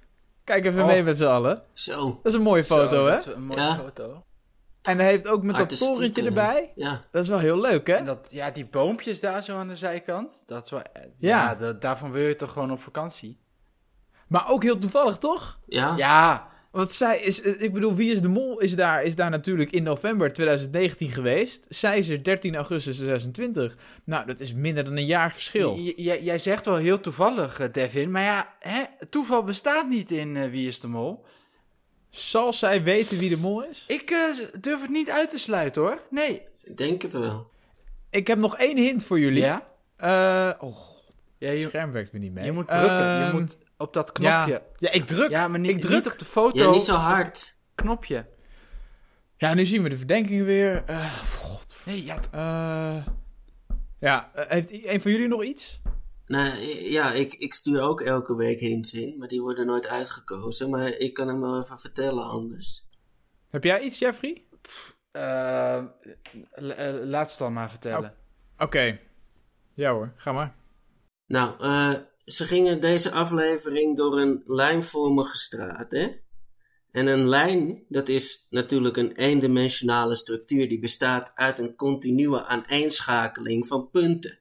Kijk 0.44 0.64
even 0.64 0.80
Oh. 0.80 0.86
mee 0.86 1.02
met 1.02 1.16
z'n 1.16 1.24
allen. 1.24 1.62
Zo. 1.72 2.00
Dat 2.22 2.32
is 2.32 2.32
een 2.34 2.42
mooie 2.42 2.64
foto, 2.64 2.94
Zo, 2.94 3.04
hè? 3.04 3.10
dat 3.10 3.26
is 3.26 3.32
een 3.34 3.44
mooie 3.44 3.60
Ja. 3.60 3.74
foto. 3.76 4.24
En 4.82 4.98
hij 4.98 5.06
heeft 5.06 5.28
ook 5.28 5.42
met 5.42 5.56
dat 5.56 5.78
torentje 5.78 6.22
erbij. 6.24 6.72
Ja. 6.74 7.00
Dat 7.10 7.22
is 7.22 7.28
wel 7.28 7.38
heel 7.38 7.60
leuk, 7.60 7.86
hè? 7.86 7.94
En 7.94 8.04
dat, 8.04 8.28
ja, 8.30 8.50
die 8.50 8.66
boompjes 8.66 9.20
daar 9.20 9.42
zo 9.42 9.56
aan 9.58 9.68
de 9.68 9.76
zijkant. 9.76 10.42
Dat 10.46 10.64
is 10.64 10.70
wel, 10.70 10.82
eh, 10.82 11.02
Ja. 11.18 11.28
ja, 11.28 11.54
da- 11.54 11.72
daarvan 11.72 12.10
wil 12.10 12.26
je 12.26 12.36
toch 12.36 12.52
gewoon 12.52 12.70
op 12.70 12.80
vakantie? 12.82 13.40
Maar 14.28 14.50
ook 14.50 14.62
heel 14.62 14.78
toevallig, 14.78 15.18
toch? 15.18 15.58
Ja. 15.66 15.96
Ja, 15.96 16.48
Want 16.70 16.92
zij 16.92 17.20
is, 17.20 17.42
eh, 17.42 17.60
ik 17.62 17.72
bedoel, 17.72 17.94
Wie 17.94 18.12
is 18.12 18.20
de 18.20 18.28
Mol 18.28 18.60
is 18.60 18.74
daar, 18.76 19.02
is 19.02 19.14
daar 19.14 19.30
natuurlijk 19.30 19.70
in 19.72 19.82
november 19.82 20.32
2019 20.32 21.08
geweest. 21.10 21.66
Zij 21.68 21.98
is 21.98 22.08
er 22.08 22.22
13 22.24 22.56
augustus 22.56 22.96
2020. 22.96 23.76
Nou, 24.04 24.26
dat 24.26 24.40
is 24.40 24.52
minder 24.54 24.84
dan 24.84 24.96
een 24.96 25.06
jaar 25.06 25.32
verschil. 25.32 25.76
J- 25.78 26.18
jij 26.22 26.38
zegt 26.38 26.64
wel 26.64 26.76
heel 26.76 27.00
toevallig, 27.00 27.60
eh, 27.60 27.72
Devin. 27.72 28.10
Maar 28.10 28.22
ja, 28.22 28.54
hè, 28.58 28.82
toeval 29.10 29.42
bestaat 29.44 29.88
niet 29.88 30.10
in 30.10 30.36
eh, 30.36 30.50
Wie 30.50 30.66
is 30.66 30.80
de 30.80 30.88
Mol. 30.88 31.24
Zal 32.10 32.52
zij 32.52 32.82
weten 32.82 33.18
wie 33.18 33.28
de 33.28 33.36
Mol 33.38 33.64
is? 33.64 33.84
Ik 33.88 34.08
durf 34.60 34.80
het 34.80 34.90
niet 34.90 35.10
uit 35.10 35.30
te 35.30 35.38
sluiten 35.38 35.82
hoor. 35.82 36.02
Nee. 36.10 36.42
Ik 36.62 36.76
denk 36.76 37.02
het 37.02 37.12
wel. 37.12 37.50
Ik 38.10 38.26
heb 38.26 38.38
nog 38.38 38.56
één 38.56 38.76
hint 38.76 39.04
voor 39.04 39.18
jullie. 39.20 39.42
Ja? 39.42 39.64
Eh, 39.96 40.52
oh, 40.64 40.76
god, 40.76 41.14
Ja, 41.38 41.48
het 41.48 41.58
je, 41.60 41.66
scherm 41.68 41.92
werkt 41.92 42.10
weer 42.10 42.20
niet 42.20 42.32
mee. 42.32 42.44
je 42.44 42.52
moet 42.52 42.68
drukken. 42.68 42.96
je 43.18 43.24
Ehm, 43.24 43.32
moet 43.32 43.56
op 43.80 43.92
dat 43.92 44.12
knopje. 44.12 44.52
Ja, 44.52 44.62
ja, 44.76 44.90
ik 44.90 45.06
druk. 45.06 45.30
Ja, 45.30 45.48
maar 45.48 45.60
niet, 45.60 45.70
ik 45.70 45.80
druk. 45.80 46.04
niet 46.04 46.12
op 46.12 46.18
de 46.18 46.24
foto. 46.24 46.58
Ja, 46.58 46.70
niet 46.70 46.82
zo 46.82 46.94
hard. 46.94 47.56
Knopje. 47.74 48.26
Ja, 49.36 49.54
nu 49.54 49.64
zien 49.66 49.82
we 49.82 49.88
de 49.88 49.96
verdenkingen 49.96 50.44
weer. 50.44 50.84
Eh, 50.86 51.14
god. 51.20 51.76
Nee, 51.86 52.04
ja, 52.04 52.16
Eh, 52.30 53.06
ja, 54.00 54.30
eh, 54.34 54.48
heeft 54.48 54.70
een 54.86 55.00
van 55.00 55.10
jullie 55.10 55.28
nog 55.28 55.44
iets? 55.44 55.80
Nou, 56.26 56.58
ja, 56.90 57.12
ik, 57.12 57.34
ik 57.34 57.54
stuur 57.54 57.80
ook 57.82 58.00
elke 58.00 58.34
week 58.36 58.58
hints 58.60 58.94
in, 58.94 59.18
maar 59.18 59.28
die 59.28 59.40
worden 59.40 59.66
nooit 59.66 59.86
uitgekozen. 59.88 60.70
Maar 60.70 60.88
ik 60.88 61.14
kan 61.14 61.28
hem 61.28 61.40
wel 61.40 61.62
even 61.62 61.78
vertellen 61.78 62.24
anders. 62.24 62.88
Heb 63.50 63.64
jij 63.64 63.80
iets, 63.80 63.98
Jeffrey? 63.98 64.44
eh, 65.10 65.84
laat 67.02 67.30
het 67.30 67.38
dan 67.38 67.52
maar 67.52 67.70
vertellen. 67.70 68.14
Oké. 68.58 68.98
Ja 69.74 69.92
hoor, 69.92 70.12
ga 70.16 70.32
maar. 70.32 70.54
Nou, 71.26 71.54
eh, 71.60 72.00
ze 72.30 72.44
gingen 72.44 72.80
deze 72.80 73.10
aflevering 73.10 73.96
door 73.96 74.20
een 74.20 74.42
lijnvormige 74.46 75.36
straat, 75.36 75.92
hè? 75.92 76.08
En 76.92 77.06
een 77.06 77.28
lijn, 77.28 77.84
dat 77.88 78.08
is 78.08 78.46
natuurlijk 78.50 78.96
een 78.96 79.12
eendimensionale 79.16 80.16
structuur 80.16 80.68
die 80.68 80.78
bestaat 80.78 81.32
uit 81.34 81.58
een 81.58 81.74
continue 81.74 82.42
aaneenschakeling 82.44 83.66
van 83.66 83.90
punten. 83.90 84.38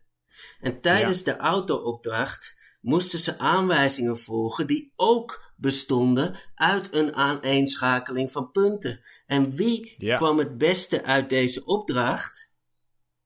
En 0.59 0.81
tijdens 0.81 1.23
de 1.23 1.37
autoopdracht 1.37 2.57
moesten 2.81 3.19
ze 3.19 3.37
aanwijzingen 3.39 4.17
volgen 4.17 4.67
die 4.67 4.93
ook 4.95 5.53
bestonden 5.55 6.35
uit 6.55 6.93
een 6.93 7.15
aaneenschakeling 7.15 8.31
van 8.31 8.51
punten. 8.51 9.01
En 9.25 9.55
wie 9.55 9.95
Ja. 9.97 10.15
kwam 10.15 10.37
het 10.37 10.57
beste 10.57 11.03
uit 11.03 11.29
deze 11.29 11.65
opdracht? 11.65 12.57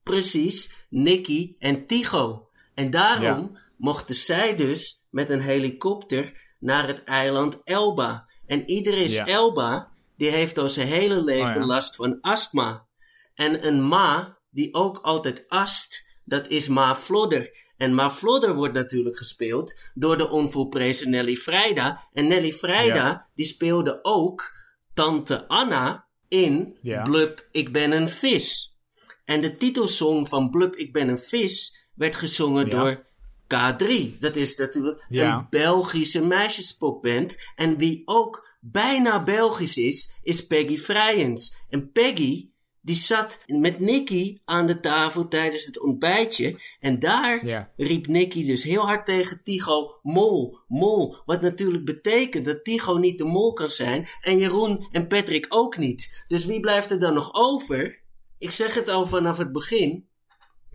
Precies, 0.03 0.88
Nicky 0.89 1.55
en 1.60 1.86
Tycho. 1.86 2.50
En 2.74 2.89
daarom 2.89 3.58
mochten 3.77 4.15
zij 4.15 4.55
dus 4.55 5.05
met 5.09 5.29
een 5.29 5.41
helikopter 5.41 6.55
naar 6.59 6.87
het 6.87 7.03
eiland 7.03 7.61
Elba. 7.63 8.29
En 8.45 8.71
Idris 8.71 9.15
Ja. 9.15 9.27
Elba, 9.27 9.91
die 10.17 10.29
heeft 10.29 10.57
al 10.57 10.69
zijn 10.69 10.87
hele 10.87 11.23
leven 11.23 11.47
Oh 11.47 11.53
ja. 11.61 11.65
last 11.65 11.95
van 11.95 12.17
astma. 12.21 12.85
En 13.33 13.67
een 13.67 13.87
ma 13.87 14.37
die 14.49 14.73
ook 14.73 14.97
altijd 14.97 15.45
ast, 15.47 16.17
dat 16.25 16.47
is 16.47 16.67
Ma 16.67 16.95
Flodder. 16.95 17.61
En 17.77 17.93
Ma 17.95 18.09
Flodder 18.09 18.55
wordt 18.55 18.73
natuurlijk 18.73 19.17
gespeeld 19.17 19.79
door 19.93 20.17
de 20.17 20.29
onvolprezen 20.29 21.09
Nelly 21.09 21.35
Vrijda. 21.35 22.07
En 22.13 22.27
Nelly 22.27 22.51
Vrijda, 22.53 22.95
Ja. 23.05 23.27
die 23.35 23.45
speelde 23.45 23.99
ook 24.01 24.51
tante 24.93 25.47
Anna 25.47 26.05
in. 26.27 26.77
Blub, 27.03 27.47
ik 27.51 27.71
ben 27.71 27.91
een 27.91 28.09
vis. 28.09 28.77
En 29.25 29.41
de 29.41 29.57
titelsong 29.57 30.29
van 30.29 30.49
Blub, 30.49 30.75
ik 30.75 30.93
ben 30.93 31.07
een 31.07 31.19
vis 31.19 31.85
werd 31.95 32.15
gezongen 32.15 32.69
door 32.69 33.05
K3. 33.53 34.17
Dat 34.19 34.36
is 34.36 34.55
natuurlijk 34.55 35.05
Ja. 35.10 35.38
een 35.38 35.48
Belgische 35.50 36.25
meisjespopband. 36.25 37.36
En 37.55 37.77
wie 37.77 38.01
ook 38.05 38.55
bijna 38.62 39.24
Belgisch 39.24 39.77
is, 39.77 40.19
is 40.24 40.48
Peggy 40.48 40.77
Vrijens. 40.77 41.55
En 41.69 41.91
Peggy, 41.91 42.50
die 42.81 42.95
zat 42.95 43.39
met 43.48 43.79
Nicky 43.79 44.38
aan 44.45 44.65
de 44.67 44.79
tafel 44.79 45.27
tijdens 45.27 45.65
het 45.65 45.79
ontbijtje. 45.79 46.60
En 46.79 47.00
daar 47.00 47.45
riep 47.77 48.07
Nicky 48.07 48.45
dus 48.45 48.63
heel 48.63 48.81
hard 48.86 49.05
tegen 49.05 49.43
Tigo: 49.43 50.00
Mol, 50.01 50.57
mol. 50.67 51.15
Wat 51.25 51.41
natuurlijk 51.41 51.86
betekent 51.86 52.45
dat 52.45 52.63
Tigo 52.63 52.98
niet 52.98 53.17
de 53.17 53.24
mol 53.25 53.53
kan 53.53 53.69
zijn. 53.69 54.07
En 54.22 54.38
Jeroen 54.38 54.88
en 54.91 55.07
Patrick 55.07 55.45
ook 55.50 55.77
niet. 55.77 56.25
Dus 56.27 56.45
wie 56.45 56.60
blijft 56.60 56.91
er 56.91 57.00
dan 57.00 57.13
nog 57.13 57.33
over? 57.33 58.01
Ik 58.38 58.51
zeg 58.51 58.74
het 58.74 58.89
al 58.89 59.05
vanaf 59.05 59.38
het 59.38 59.51
begin. 59.51 60.07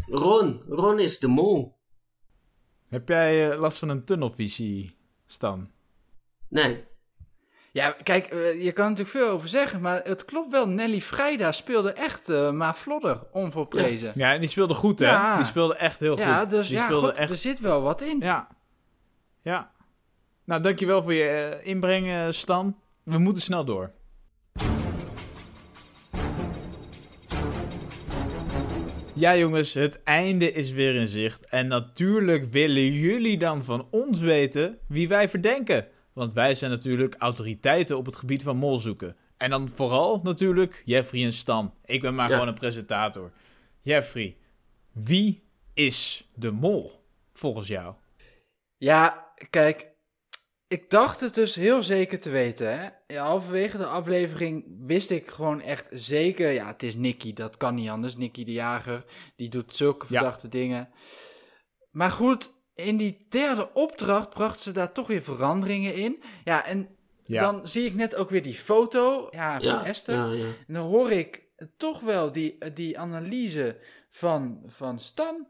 Ron, 0.06 0.62
Ron 0.68 0.98
is 1.00 1.18
de 1.18 1.28
mol. 1.28 1.76
Heb 2.88 3.08
jij 3.08 3.50
eh, 3.50 3.58
last 3.58 3.78
van 3.78 3.88
een 3.88 4.04
tunnelvisie, 4.04 4.96
Stan? 5.26 5.70
Nee. 6.48 6.84
Ja, 7.72 7.96
kijk, 8.02 8.26
eh, 8.26 8.64
je 8.64 8.72
kan 8.72 8.84
er 8.84 8.90
natuurlijk 8.90 9.16
veel 9.18 9.28
over 9.28 9.48
zeggen, 9.48 9.80
maar 9.80 10.00
het 10.04 10.24
klopt 10.24 10.50
wel. 10.50 10.68
Nelly 10.68 11.00
Vrijda 11.00 11.52
speelde 11.52 11.92
echt 11.92 12.28
eh 12.28 12.50
maar 12.50 12.76
vlodder, 12.76 13.20
onvolprezen. 13.32 14.12
Ja, 14.14 14.32
en 14.32 14.40
die 14.40 14.48
speelde 14.48 14.74
goed, 14.74 14.98
hè? 14.98 15.06
Ja. 15.06 15.36
Die 15.36 15.44
speelde 15.44 15.74
echt 15.76 16.00
heel 16.00 16.18
Ja, 16.18 16.40
goed. 16.40 16.50
dus 16.50 16.68
die 16.68 16.76
ja, 16.76 16.84
speelde 16.84 17.06
God, 17.06 17.16
echt... 17.16 17.30
er 17.30 17.36
zit 17.36 17.60
wel 17.60 17.82
wat 17.82 18.00
in. 18.00 18.18
Ja. 18.20 18.48
Ja. 19.42 19.72
Nou, 20.44 20.62
dankjewel 20.62 21.02
voor 21.02 21.14
je 21.14 21.60
inbreng, 21.62 22.34
Stan. 22.34 22.76
We 23.02 23.18
moeten 23.18 23.42
snel 23.42 23.64
door. 23.64 23.92
Ja, 29.18 29.36
jongens, 29.36 29.74
het 29.74 30.02
einde 30.02 30.52
is 30.52 30.70
weer 30.70 30.94
in 30.94 31.08
zicht. 31.08 31.44
En 31.46 31.66
natuurlijk 31.66 32.52
willen 32.52 32.92
jullie 32.92 33.38
dan 33.38 33.64
van 33.64 33.86
ons 33.90 34.20
weten 34.20 34.78
wie 34.88 35.08
wij 35.08 35.28
verdenken. 35.28 35.86
Want 36.12 36.32
wij 36.32 36.54
zijn 36.54 36.70
natuurlijk 36.70 37.14
autoriteiten 37.18 37.96
op 37.96 38.06
het 38.06 38.16
gebied 38.16 38.42
van 38.42 38.56
molzoeken. 38.56 39.16
En 39.36 39.50
dan 39.50 39.68
vooral 39.68 40.20
natuurlijk 40.22 40.82
Jeffrey 40.84 41.24
en 41.24 41.32
Stan. 41.32 41.74
Ik 41.84 42.00
ben 42.00 42.14
maar 42.14 42.28
Ja. 42.28 42.32
gewoon 42.32 42.48
een 42.48 42.54
presentator. 42.58 43.32
Jeffrey, 43.80 44.36
wie 44.92 45.42
is 45.74 46.28
de 46.34 46.50
mol 46.50 47.04
volgens 47.32 47.68
jou? 47.68 47.94
Ja, 48.76 49.26
kijk, 49.50 49.86
ik 50.68 50.90
dacht 50.90 51.20
het 51.20 51.34
dus 51.34 51.54
heel 51.54 51.82
zeker 51.82 52.20
te 52.20 52.30
weten. 52.30 52.78
Hè? 52.78 52.88
Ja, 53.14 53.24
halverwege 53.26 53.76
de 53.78 53.86
aflevering 53.86 54.64
wist 54.86 55.10
ik 55.10 55.28
gewoon 55.28 55.60
echt 55.60 55.88
zeker. 55.90 56.50
Ja, 56.50 56.66
het 56.66 56.82
is 56.82 56.96
Nicky, 56.96 57.32
dat 57.32 57.56
kan 57.56 57.74
niet 57.74 57.88
anders. 57.88 58.16
Nicky 58.16 58.44
de 58.44 58.52
Jager, 58.52 59.04
die 59.36 59.48
doet 59.48 59.74
zulke 59.74 60.06
Ja. 60.08 60.18
verdachte 60.20 60.48
dingen. 60.48 60.88
Maar 61.90 62.10
goed, 62.10 62.52
in 62.74 62.96
die 62.96 63.26
derde 63.28 63.72
opdracht 63.72 64.30
bracht 64.30 64.60
ze 64.60 64.72
daar 64.72 64.92
toch 64.92 65.06
weer 65.06 65.22
veranderingen 65.22 65.94
in. 65.94 66.22
Ja, 66.44 66.64
en 66.66 66.88
Ja. 67.24 67.40
dan 67.40 67.68
zie 67.68 67.84
ik 67.86 67.94
net 67.94 68.14
ook 68.14 68.30
weer 68.30 68.42
die 68.42 68.54
foto 68.54 69.28
ja, 69.30 69.60
van 69.60 69.68
Ja, 69.68 69.84
Esther. 69.84 70.14
ja, 70.16 70.30
ja. 70.32 70.52
En 70.66 70.74
dan 70.74 70.86
hoor 70.86 71.10
ik 71.10 71.42
toch 71.76 72.00
wel 72.00 72.32
die, 72.32 72.72
die 72.74 72.98
analyse 72.98 73.76
van, 74.10 74.62
van 74.66 74.98
Stan. 74.98 75.46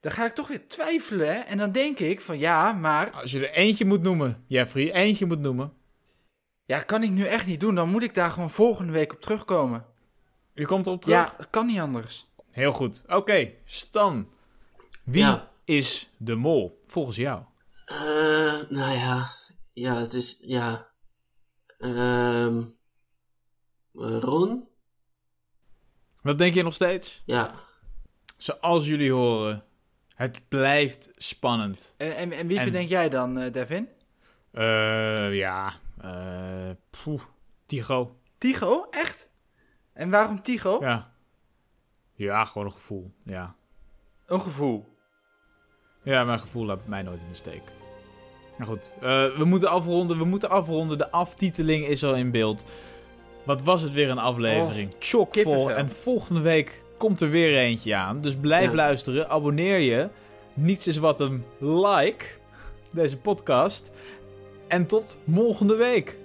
Dan 0.00 0.12
ga 0.12 0.24
ik 0.26 0.34
toch 0.34 0.48
weer 0.48 0.68
twijfelen. 0.68 1.26
Hè? 1.34 1.40
En 1.40 1.58
dan 1.58 1.72
denk 1.72 1.98
ik 1.98 2.20
van 2.20 2.38
ja, 2.38 2.72
maar 2.72 3.10
Als 3.10 3.30
je 3.30 3.46
er 3.48 3.54
eentje 3.54 3.84
moet 3.84 4.02
noemen, 4.02 4.44
Jeffrey, 4.46 4.92
eentje 4.92 5.26
moet 5.26 5.38
noemen. 5.38 5.72
ja, 6.64 6.78
kan 6.80 7.02
ik 7.02 7.10
nu 7.10 7.24
echt 7.24 7.46
niet 7.46 7.60
doen. 7.60 7.74
Dan 7.74 7.88
moet 7.90 8.02
ik 8.02 8.14
daar 8.14 8.30
gewoon 8.30 8.50
volgende 8.50 8.92
week 8.92 9.12
op 9.12 9.20
terugkomen. 9.20 9.86
Je 10.54 10.66
komt 10.66 10.86
erop 10.86 11.00
terug? 11.02 11.16
Ja, 11.16 11.34
dat 11.36 11.50
kan 11.50 11.66
niet 11.66 11.78
anders. 11.80 12.26
Heel 12.50 12.72
goed. 12.72 13.02
Oké, 13.06 13.52
Stan. 13.64 14.28
Wie 15.04 15.22
Ja. 15.22 15.50
is 15.64 16.10
de 16.16 16.34
mol 16.34 16.82
volgens 16.86 17.16
jou? 17.16 17.42
Eh, 17.84 17.96
nou 18.68 18.92
ja. 18.92 19.26
Ja, 19.72 19.94
het 19.96 20.14
is. 20.14 20.38
Ja. 20.40 20.86
Ehm 21.78 22.62
eh, 23.94 24.18
Ron? 24.18 24.68
Wat 26.22 26.38
denk 26.38 26.54
je 26.54 26.62
nog 26.62 26.74
steeds? 26.74 27.22
Ja. 27.26 27.54
Zoals 28.36 28.86
jullie 28.86 29.12
horen, 29.12 29.64
het 30.18 30.42
blijft 30.48 31.10
spannend. 31.16 31.94
En, 31.96 32.16
en, 32.16 32.32
en 32.32 32.46
wie 32.46 32.56
En- 32.56 32.62
verdenk 32.62 32.88
jij 32.88 33.08
dan, 33.08 33.38
eh, 33.38 33.52
Devin? 33.52 33.88
Eh, 34.50 35.34
ja. 35.34 35.72
poeh, 37.02 37.22
Tigo. 37.66 38.16
Tigo? 38.38 38.86
Echt? 38.90 39.28
En 39.92 40.10
waarom 40.10 40.42
Tigo? 40.42 40.78
Ja. 40.80 41.10
Ja, 42.14 42.44
gewoon 42.44 42.66
een 42.66 42.72
gevoel. 42.72 43.12
Ja. 43.24 43.54
Een 44.26 44.40
gevoel. 44.40 44.84
Ja, 46.02 46.24
mijn 46.24 46.40
gevoel 46.40 46.64
laat 46.64 46.86
mij 46.86 47.02
nooit 47.02 47.20
in 47.20 47.28
de 47.28 47.34
steek. 47.34 47.62
Nou 48.58 48.70
goed, 48.70 48.92
we 49.38 49.42
moeten 49.44 49.70
afronden. 49.70 50.18
We 50.18 50.24
moeten 50.24 50.50
afronden. 50.50 50.98
De 50.98 51.10
aftiteling 51.10 51.86
is 51.86 52.04
al 52.04 52.14
in 52.14 52.30
beeld. 52.30 52.64
Wat 53.44 53.62
was 53.62 53.80
het 53.80 53.92
weer 53.92 54.10
een 54.10 54.18
aflevering? 54.18 54.94
Chockvol. 54.98 55.22
Oh, 55.22 55.30
kippenvel. 55.30 55.70
En 55.70 55.88
volgende 55.90 56.40
week 56.40 56.82
komt 56.98 57.20
er 57.20 57.30
weer 57.30 57.56
eentje 57.58 57.94
aan. 57.94 58.20
Dus 58.20 58.34
blijf 58.36 58.68
Ja. 58.68 58.74
luisteren. 58.74 59.28
Abonneer 59.30 59.78
je. 59.78 60.08
Niets 60.54 60.86
is 60.86 60.96
wat 60.96 61.20
een 61.20 61.44
like. 61.58 62.24
Deze 62.90 63.16
podcast. 63.18 63.90
En 64.68 64.86
tot 64.86 65.18
volgende 65.32 65.76
week. 65.76 66.18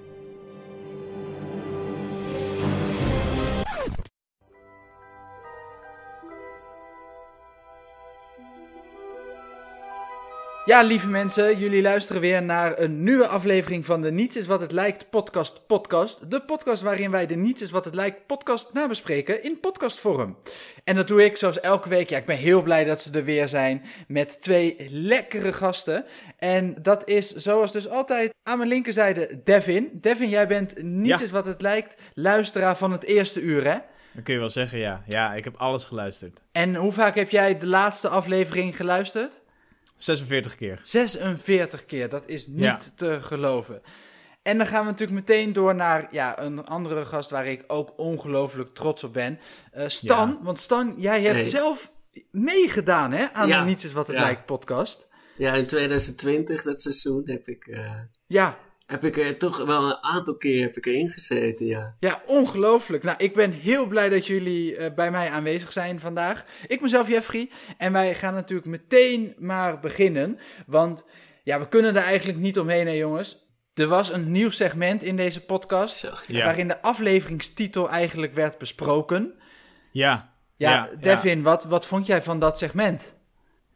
Ja, 10.66 10.82
lieve 10.82 11.08
mensen, 11.08 11.60
jullie 11.60 11.82
luisteren 11.82 12.22
weer 12.22 12.44
naar 12.44 12.80
een 12.80 13.04
nieuwe 13.04 13.28
aflevering 13.28 13.86
van 13.86 14.02
de 14.02 14.12
Niets 14.12 14.36
is 14.38 14.46
wat 14.46 14.62
het 14.62 14.72
lijkt 14.72 15.10
podcast 15.10 15.68
podcast. 15.68 16.32
De 16.32 16.42
podcast 16.42 16.82
waarin 16.82 17.12
wij 17.12 17.26
de 17.28 17.36
Niets 17.36 17.62
is 17.62 17.72
wat 17.72 17.86
het 17.86 17.96
lijkt 17.96 18.26
podcast 18.28 18.74
nabespreken 18.74 19.44
in 19.44 19.60
podcastvorm. 19.60 20.38
En 20.84 20.96
dat 20.96 21.08
doe 21.08 21.24
ik 21.26 21.38
zoals 21.38 21.60
elke 21.60 21.90
week. 21.90 22.10
Ja, 22.10 22.18
ik 22.18 22.26
ben 22.26 22.38
heel 22.38 22.62
blij 22.62 22.84
dat 22.84 23.02
ze 23.02 23.12
er 23.18 23.24
weer 23.24 23.48
zijn 23.48 23.84
met 24.08 24.42
twee 24.42 24.76
lekkere 24.90 25.54
gasten. 25.54 26.06
En 26.38 26.76
dat 26.82 27.08
is 27.08 27.32
zoals 27.36 27.72
dus 27.72 27.90
altijd 27.90 28.34
aan 28.44 28.58
mijn 28.58 28.70
linkerzijde 28.70 29.42
Devin. 29.44 29.90
Devin, 29.94 30.30
jij 30.30 30.48
bent 30.48 30.82
Niets 30.82 31.20
Ja. 31.20 31.26
is 31.26 31.32
wat 31.32 31.46
het 31.46 31.62
lijkt 31.62 32.02
luisteraar 32.14 32.78
van 32.78 32.92
het 32.92 33.04
eerste 33.04 33.42
uur, 33.42 33.64
hè? 33.64 33.78
Dan 34.12 34.24
kun 34.24 34.34
je 34.34 34.40
wel 34.40 34.50
zeggen, 34.50 34.80
ja. 34.80 35.04
Ja, 35.08 35.34
ik 35.34 35.44
heb 35.44 35.56
alles 35.58 35.84
geluisterd. 35.84 36.42
En 36.52 36.76
hoe 36.76 36.92
vaak 36.92 37.16
heb 37.16 37.30
jij 37.30 37.58
de 37.58 37.66
laatste 37.68 38.08
aflevering 38.08 38.76
geluisterd? 38.76 39.42
46 39.98 40.56
keer. 40.56 40.80
46 40.84 41.86
keer, 41.86 42.10
dat 42.10 42.28
is 42.28 42.48
niet 42.48 42.60
Ja. 42.60 42.80
te 42.96 43.22
geloven. 43.22 43.82
En 44.42 44.58
dan 44.58 44.68
gaan 44.68 44.86
we 44.86 44.92
natuurlijk 44.92 45.28
meteen 45.28 45.54
door 45.54 45.76
naar 45.76 46.08
ja, 46.12 46.40
een 46.42 46.66
andere 46.66 47.06
gast 47.06 47.30
waar 47.30 47.48
ik 47.48 47.64
ook 47.68 47.94
ongelooflijk 47.98 48.70
trots 48.74 49.04
op 49.04 49.14
ben. 49.14 49.40
Eh, 49.72 49.88
Stan, 49.88 50.30
Ja. 50.30 50.40
want 50.42 50.60
Stan, 50.60 50.96
jij 50.98 51.22
hebt 51.22 51.36
Nee. 51.36 51.44
zelf 51.50 51.92
meegedaan 52.32 53.12
hè, 53.12 53.34
aan 53.34 53.48
Ja. 53.48 53.60
de 53.60 53.66
Niets 53.66 53.84
is 53.84 53.94
wat 53.94 54.08
het 54.08 54.16
Ja. 54.16 54.22
lijkt 54.22 54.46
podcast. 54.46 55.08
Ja, 55.38 55.54
in 55.54 55.66
2020, 55.66 56.64
dat 56.64 56.82
seizoen, 56.82 57.22
heb 57.26 57.48
ik, 57.48 57.68
eh, 57.68 57.92
Ja, 58.28 58.58
heb 58.94 59.04
ik 59.04 59.18
er 59.18 59.38
toch 59.38 59.66
wel 59.66 59.84
een 59.84 60.04
aantal 60.04 60.36
keer 60.36 60.62
heb 60.62 60.78
ik 60.78 60.86
erin 60.86 61.10
gezeten, 61.10 61.66
ja. 61.66 61.96
ja, 62.00 62.22
ongelooflijk. 62.26 63.04
Nou, 63.04 63.18
ik 63.18 63.34
ben 63.34 63.52
heel 63.52 63.86
blij 63.86 64.10
dat 64.10 64.28
jullie 64.28 64.76
eh, 64.76 64.94
bij 64.94 65.12
mij 65.12 65.30
aanwezig 65.30 65.72
zijn 65.72 66.00
vandaag. 66.00 66.46
Ik 66.68 66.82
mezelf 66.82 67.08
Jeffrey 67.08 67.50
en 67.78 67.94
wij 67.94 68.16
gaan 68.16 68.34
natuurlijk 68.34 68.68
meteen 68.68 69.36
maar 69.38 69.80
beginnen. 69.80 70.40
Want 70.66 71.06
ja, 71.44 71.60
we 71.60 71.68
kunnen 71.68 71.96
er 71.96 72.04
eigenlijk 72.04 72.40
niet 72.40 72.60
omheen 72.60 72.88
hè 72.88 72.94
jongens. 72.94 73.38
Er 73.74 73.88
was 73.88 74.12
een 74.12 74.32
nieuw 74.32 74.50
segment 74.50 75.04
in 75.04 75.16
deze 75.16 75.46
podcast. 75.46 75.98
Zo. 75.98 76.10
Ja. 76.28 76.44
waarin 76.44 76.68
de 76.68 76.82
afleveringstitel 76.82 77.90
eigenlijk 77.90 78.34
werd 78.34 78.58
besproken. 78.58 79.34
Ja. 79.92 80.32
Ja, 80.56 80.72
Ja, 80.72 80.90
Devin, 81.00 81.42
Wat, 81.42 81.64
wat 81.64 81.86
vond 81.86 82.06
jij 82.06 82.22
van 82.22 82.40
dat 82.40 82.58
segment? 82.58 83.16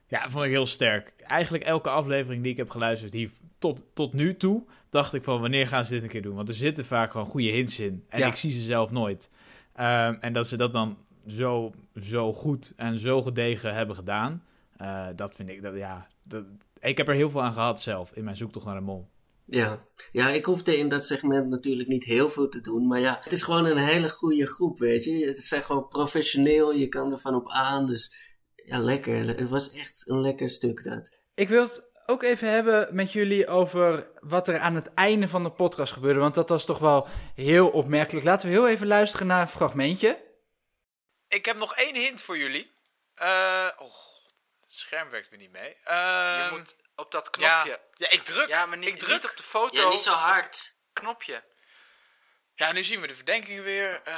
Ja, 0.08 0.30
vond 0.30 0.46
ik 0.46 0.52
heel 0.52 0.66
sterk. 0.66 1.14
Eigenlijk 1.18 1.64
elke 1.64 1.90
aflevering 1.90 2.44
die 2.44 2.52
ik 2.52 2.58
heb 2.58 2.70
geluisterd 2.70 3.14
hier 3.14 3.30
tot, 3.58 3.86
tot 3.94 4.14
nu 4.14 4.38
toe, 4.38 4.64
dacht 4.90 5.14
ik 5.14 5.24
van 5.24 5.42
wanneer 5.42 5.68
gaan 5.68 5.86
ze 5.86 5.94
dit 5.94 6.04
een 6.04 6.10
keer 6.10 6.22
doen? 6.22 6.36
Want 6.36 6.50
er 6.50 6.56
zitten 6.56 6.86
vaak 6.86 7.12
gewoon 7.12 7.28
goede 7.28 7.50
hints 7.50 7.80
in. 7.80 8.06
En 8.10 8.20
Ja. 8.20 8.28
ik 8.28 8.36
zie 8.36 8.52
ze 8.52 8.62
zelf 8.62 8.92
nooit. 8.92 9.30
Ehm, 9.74 10.14
en 10.20 10.34
dat 10.34 10.48
ze 10.48 10.58
dat 10.58 10.74
dan 10.74 10.98
zo, 11.28 11.72
zo 12.02 12.34
goed 12.34 12.74
en 12.76 13.00
zo 13.00 13.22
gedegen 13.22 13.74
hebben 13.74 13.96
gedaan, 13.96 14.44
eh, 14.78 15.08
dat 15.16 15.36
vind 15.36 15.50
ik, 15.50 15.62
dat, 15.62 15.76
ja, 15.76 16.08
dat, 16.24 16.44
ik 16.80 16.98
heb 16.98 17.08
er 17.08 17.16
heel 17.16 17.30
veel 17.30 17.44
aan 17.44 17.54
gehad 17.54 17.82
zelf 17.82 18.12
in 18.12 18.24
mijn 18.24 18.38
zoektocht 18.38 18.66
naar 18.66 18.76
de 18.76 18.82
mol. 18.82 19.08
Ja. 19.50 19.86
ja, 20.12 20.30
ik 20.30 20.46
hoefde 20.46 20.78
in 20.78 20.88
dat 20.90 21.06
segment 21.06 21.50
natuurlijk 21.50 21.90
niet 21.90 22.04
heel 22.04 22.30
veel 22.30 22.50
te 22.50 22.62
doen. 22.62 22.88
Maar 22.88 23.00
ja, 23.00 23.18
het 23.22 23.34
is 23.34 23.44
gewoon 23.44 23.66
een 23.66 23.78
hele 23.78 24.10
goede 24.10 24.48
groep, 24.48 24.80
weet 24.80 25.04
je. 25.04 25.26
Het 25.26 25.44
zijn 25.44 25.64
gewoon 25.64 25.88
professioneel, 25.88 26.74
je 26.74 26.88
kan 26.88 27.12
er 27.12 27.20
van 27.20 27.36
op 27.36 27.50
aan. 27.50 27.86
Dus 27.86 28.16
ja, 28.56 28.80
lekker. 28.80 29.28
Het 29.28 29.50
was 29.50 29.72
echt 29.72 30.04
een 30.06 30.22
lekker 30.22 30.50
stuk 30.50 30.84
dat. 30.84 31.18
Ik 31.34 31.50
wil 31.50 31.62
het 31.64 31.84
ook 32.10 32.24
even 32.24 32.50
hebben 32.50 32.88
met 32.96 33.12
jullie 33.12 33.48
over 33.48 34.08
wat 34.20 34.48
er 34.48 34.60
aan 34.60 34.76
het 34.76 34.94
einde 34.94 35.28
van 35.28 35.44
de 35.44 35.52
podcast 35.52 35.94
gebeurde. 35.94 36.20
Want 36.20 36.36
dat 36.36 36.50
was 36.50 36.66
toch 36.66 36.80
wel 36.80 37.08
heel 37.36 37.70
opmerkelijk. 37.70 38.26
Laten 38.26 38.48
we 38.48 38.54
heel 38.54 38.68
even 38.68 38.88
luisteren 38.88 39.28
naar 39.28 39.42
een 39.42 39.48
fragmentje. 39.48 40.26
Ik 41.28 41.46
heb 41.46 41.58
nog 41.58 41.76
één 41.76 41.96
hint 41.96 42.22
voor 42.22 42.38
jullie. 42.38 42.72
oh, 43.16 43.80
het 44.62 44.76
scherm 44.76 45.10
werkt 45.10 45.30
weer 45.30 45.40
niet 45.40 45.52
mee. 45.52 45.76
Ehm, 45.84 46.64
op 46.96 47.12
dat 47.12 47.30
Ja, 47.40 47.66
ja, 47.94 48.10
ik 48.10 48.24
druk. 48.24 48.50
Ja, 48.50 48.66
maar 48.66 48.78
niet, 48.78 48.88
ik 48.88 49.00
druk. 49.00 49.22
niet 49.22 49.30
op 49.32 49.38
de 49.38 49.44
foto. 49.44 49.82
Ja, 49.82 49.90
niet 49.90 50.00
zo 50.00 50.14
hard. 50.14 50.76
knopje. 50.94 51.44
Ja, 52.56 52.72
nu 52.72 52.84
zien 52.84 53.02
we 53.02 53.08
de 53.08 53.16
verdenkingen 53.16 53.64
weer. 53.64 54.02
Eh. 54.04 54.14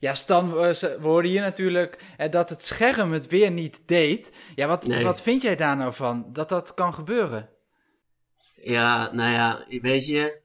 Ja, 0.00 0.14
Stan, 0.14 0.52
we 0.52 0.96
hoorden 1.00 1.30
hier 1.30 1.40
natuurlijk 1.40 2.04
dat 2.30 2.50
het 2.50 2.64
scherm 2.64 3.12
het 3.12 3.26
weer 3.26 3.50
niet 3.50 3.80
deed. 3.86 4.32
Ja, 4.54 4.66
wat, 4.66 4.86
Nee. 4.86 5.04
wat 5.04 5.22
vind 5.22 5.42
jij 5.42 5.56
daar 5.56 5.76
nou 5.76 5.94
van? 5.94 6.32
Dat 6.32 6.48
dat 6.48 6.74
kan 6.74 6.94
gebeuren? 6.94 7.48
Ja, 8.62 9.12
nou 9.12 9.30
ja, 9.30 9.64
weet 9.80 10.06
je. 10.06 10.40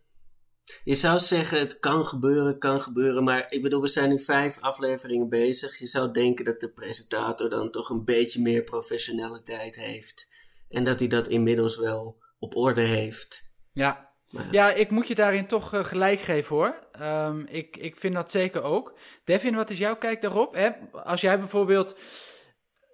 Je 0.84 0.96
zou 0.96 1.20
zeggen, 1.20 1.60
het 1.60 1.80
kan 1.80 2.06
gebeuren, 2.06 2.60
kan 2.60 2.82
gebeuren. 2.82 3.24
Maar 3.24 3.52
ik 3.52 3.62
bedoel, 3.62 3.82
we 3.82 3.88
zijn 3.88 4.10
nu 4.10 4.20
vijf 4.20 4.58
afleveringen 4.60 5.30
bezig. 5.30 5.80
Je 5.80 5.86
zou 5.86 6.12
denken 6.12 6.46
dat 6.46 6.60
de 6.60 6.70
presentator 6.70 7.50
dan 7.50 7.72
toch 7.72 7.90
een 7.90 8.06
beetje 8.06 8.42
meer 8.42 8.64
professionaliteit 8.64 9.76
heeft. 9.76 10.28
En 10.70 10.84
dat 10.84 11.00
hij 11.00 11.08
dat 11.08 11.28
inmiddels 11.28 11.78
wel 11.78 12.24
op 12.40 12.56
orde 12.56 12.82
heeft. 12.82 13.52
Ja, 13.72 14.13
Maar 14.34 14.48
ja 14.52 14.74
ik 14.74 14.90
moet 14.90 15.08
je 15.08 15.16
daarin 15.16 15.46
toch 15.46 15.74
eh, 15.74 15.84
gelijk 15.86 16.20
geven 16.20 16.56
hoor. 16.56 16.76
Ehm, 16.92 17.40
ik, 17.48 17.78
ik 17.78 17.98
vind 17.98 18.14
dat 18.14 18.32
zeker 18.32 18.64
ook. 18.64 18.94
Devin, 19.24 19.56
wat 19.56 19.70
is 19.70 19.78
jouw 19.78 19.96
kijk 19.96 20.22
daarop? 20.22 20.54
Hè? 20.56 20.70
Als 20.92 21.22
jij 21.22 21.40
bijvoorbeeld, 21.40 21.96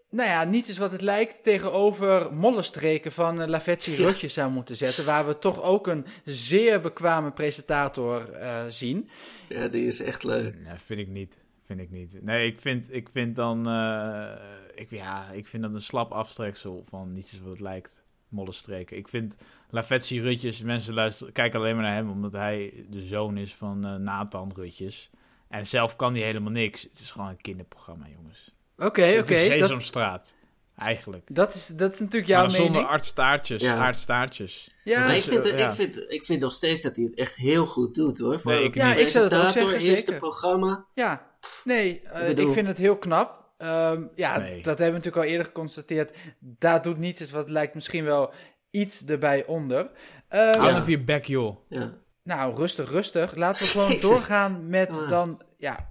nou 0.10 0.30
ja, 0.30 0.43
niet 0.43 0.67
eens 0.67 0.78
wat 0.78 0.91
het 0.91 1.02
lijkt 1.02 1.43
tegenover 1.43 2.34
mollenstreken 2.34 3.12
van 3.12 3.41
uh, 3.41 3.47
Lavetsi 3.47 3.91
Ja. 3.91 3.97
Rotjes 4.06 4.34
zou 4.34 4.52
moeten 4.52 4.75
zetten. 4.75 5.06
Waar 5.06 5.28
we 5.28 5.39
toch 5.39 5.62
ook 5.62 5.88
een 5.88 6.06
zeer 6.25 6.82
bekwame 6.82 7.32
presentator 7.32 8.32
eh, 8.32 8.65
zien. 8.69 9.10
ja, 9.49 9.67
die 9.67 9.86
is 9.86 9.99
echt 10.02 10.23
leuk. 10.23 10.56
Nee, 10.60 10.78
vind 10.78 10.99
ik 10.99 11.08
niet. 11.08 11.38
Vind 11.65 11.80
ik 11.80 11.91
niet. 11.91 12.23
Nee, 12.23 12.47
ik 12.47 12.62
vind, 12.62 12.93
ik 12.95 13.10
vind 13.10 13.36
dan... 13.36 13.67
eh, 13.67 14.32
ik, 14.75 14.89
ja, 14.91 15.30
ik 15.32 15.47
vind 15.47 15.63
dat 15.63 15.73
een 15.73 15.82
slap 15.82 16.12
aftreksel 16.12 16.84
van 16.88 17.13
niets 17.13 17.34
is 17.34 17.39
wat 17.39 17.49
het 17.52 17.60
lijkt. 17.60 18.04
Mollenstreken. 18.30 18.98
Ik 18.98 19.08
vind 19.08 19.36
Lavetsi 19.70 20.22
Rutjes, 20.22 20.62
mensen 20.62 20.94
luisteren, 20.94 21.34
kijken 21.34 21.60
alleen 21.60 21.76
maar 21.76 21.84
naar 21.84 21.94
hem 21.96 22.10
omdat 22.10 22.34
hij 22.34 22.86
de 22.89 23.02
zoon 23.02 23.38
is 23.38 23.54
van 23.56 23.86
eh, 23.86 23.96
Nathan 23.96 24.52
Rutjes. 24.56 25.10
En 25.48 25.65
zelf 25.65 25.96
kan 25.96 26.13
hij 26.13 26.24
helemaal 26.24 26.52
niks. 26.52 26.82
Het 26.82 27.00
is 27.00 27.12
gewoon 27.12 27.30
een 27.30 27.42
kinderprogramma, 27.42 28.06
jongens. 28.15 28.52
Oké, 28.78 29.02
Het 29.02 29.22
oké. 29.22 29.34
is 29.34 29.50
dat, 29.50 29.58
Sesamstraat. 29.60 30.34
Eigenlijk. 30.78 31.36
dat, 31.36 31.54
is, 31.54 31.68
dat 31.68 31.94
is 31.94 32.00
natuurlijk 32.00 32.28
jouw 32.28 32.42
maar 32.42 32.50
zonder 32.50 32.72
mening. 32.72 32.89
aardstaartjes. 32.89 33.60
Ja. 33.60 33.76
aardstaartjes. 33.76 34.68
Ja, 34.84 35.00
maar 35.06 35.15
ik 35.15 35.24
vind, 35.24 35.46
eh, 35.46 35.58
ja. 35.60 35.68
ik, 35.70 35.74
vind, 35.76 36.12
ik 36.12 36.24
vind 36.26 36.42
nog 36.42 36.52
steeds 36.52 36.82
dat 36.82 36.96
hij 36.96 37.06
het 37.06 37.13
echt 37.15 37.36
heel 37.36 37.65
goed 37.65 37.96
doet 37.96 38.20
hoor. 38.20 38.39
Voor 38.39 38.52
Nee, 38.52 38.63
ik 38.63 38.76
Ja, 38.76 38.94
ik 38.94 39.08
zou 39.08 39.30
dat 39.30 39.44
ook 39.46 39.50
zeggen, 39.50 39.74
eerste 39.74 39.96
zeker. 39.96 40.15
programma. 40.18 40.86
Ja, 40.94 41.28
nee, 41.63 42.02
eh, 42.02 42.30
Ik 42.30 42.36
bedoel- 42.36 42.54
vind 42.54 42.68
het 42.68 42.78
heel 42.78 42.98
knap. 42.98 43.38
Ehm, 43.60 44.04
ja, 44.15 44.38
Nee. 44.38 44.56
dat 44.56 44.65
hebben 44.65 44.86
we 44.86 44.91
natuurlijk 44.91 45.15
al 45.26 45.32
eerder 45.32 45.45
geconstateerd. 45.45 46.15
Daar 46.39 46.82
doet 46.82 46.98
niets 46.98 47.19
eens 47.22 47.32
wat 47.32 47.50
lijkt 47.50 47.74
misschien 47.74 48.04
wel 48.04 48.32
iets 48.72 49.06
erbij 49.06 49.45
onder. 49.45 49.89
Ehm, 50.28 50.58
Hou 50.60 50.72
Ja. 50.72 50.78
even 50.78 50.89
je 50.91 51.00
bek, 51.04 51.26
joh. 51.26 51.56
Ja. 51.69 51.93
Nou, 52.24 52.56
rustig, 52.56 52.89
rustig. 52.91 53.36
Laten 53.36 53.63
we 53.63 53.69
gewoon 53.69 53.88
Jezus. 53.91 54.02
doorgaan 54.02 54.69
met 54.69 55.00
Ah. 55.00 55.10
dan, 55.10 55.41
ja, 55.58 55.89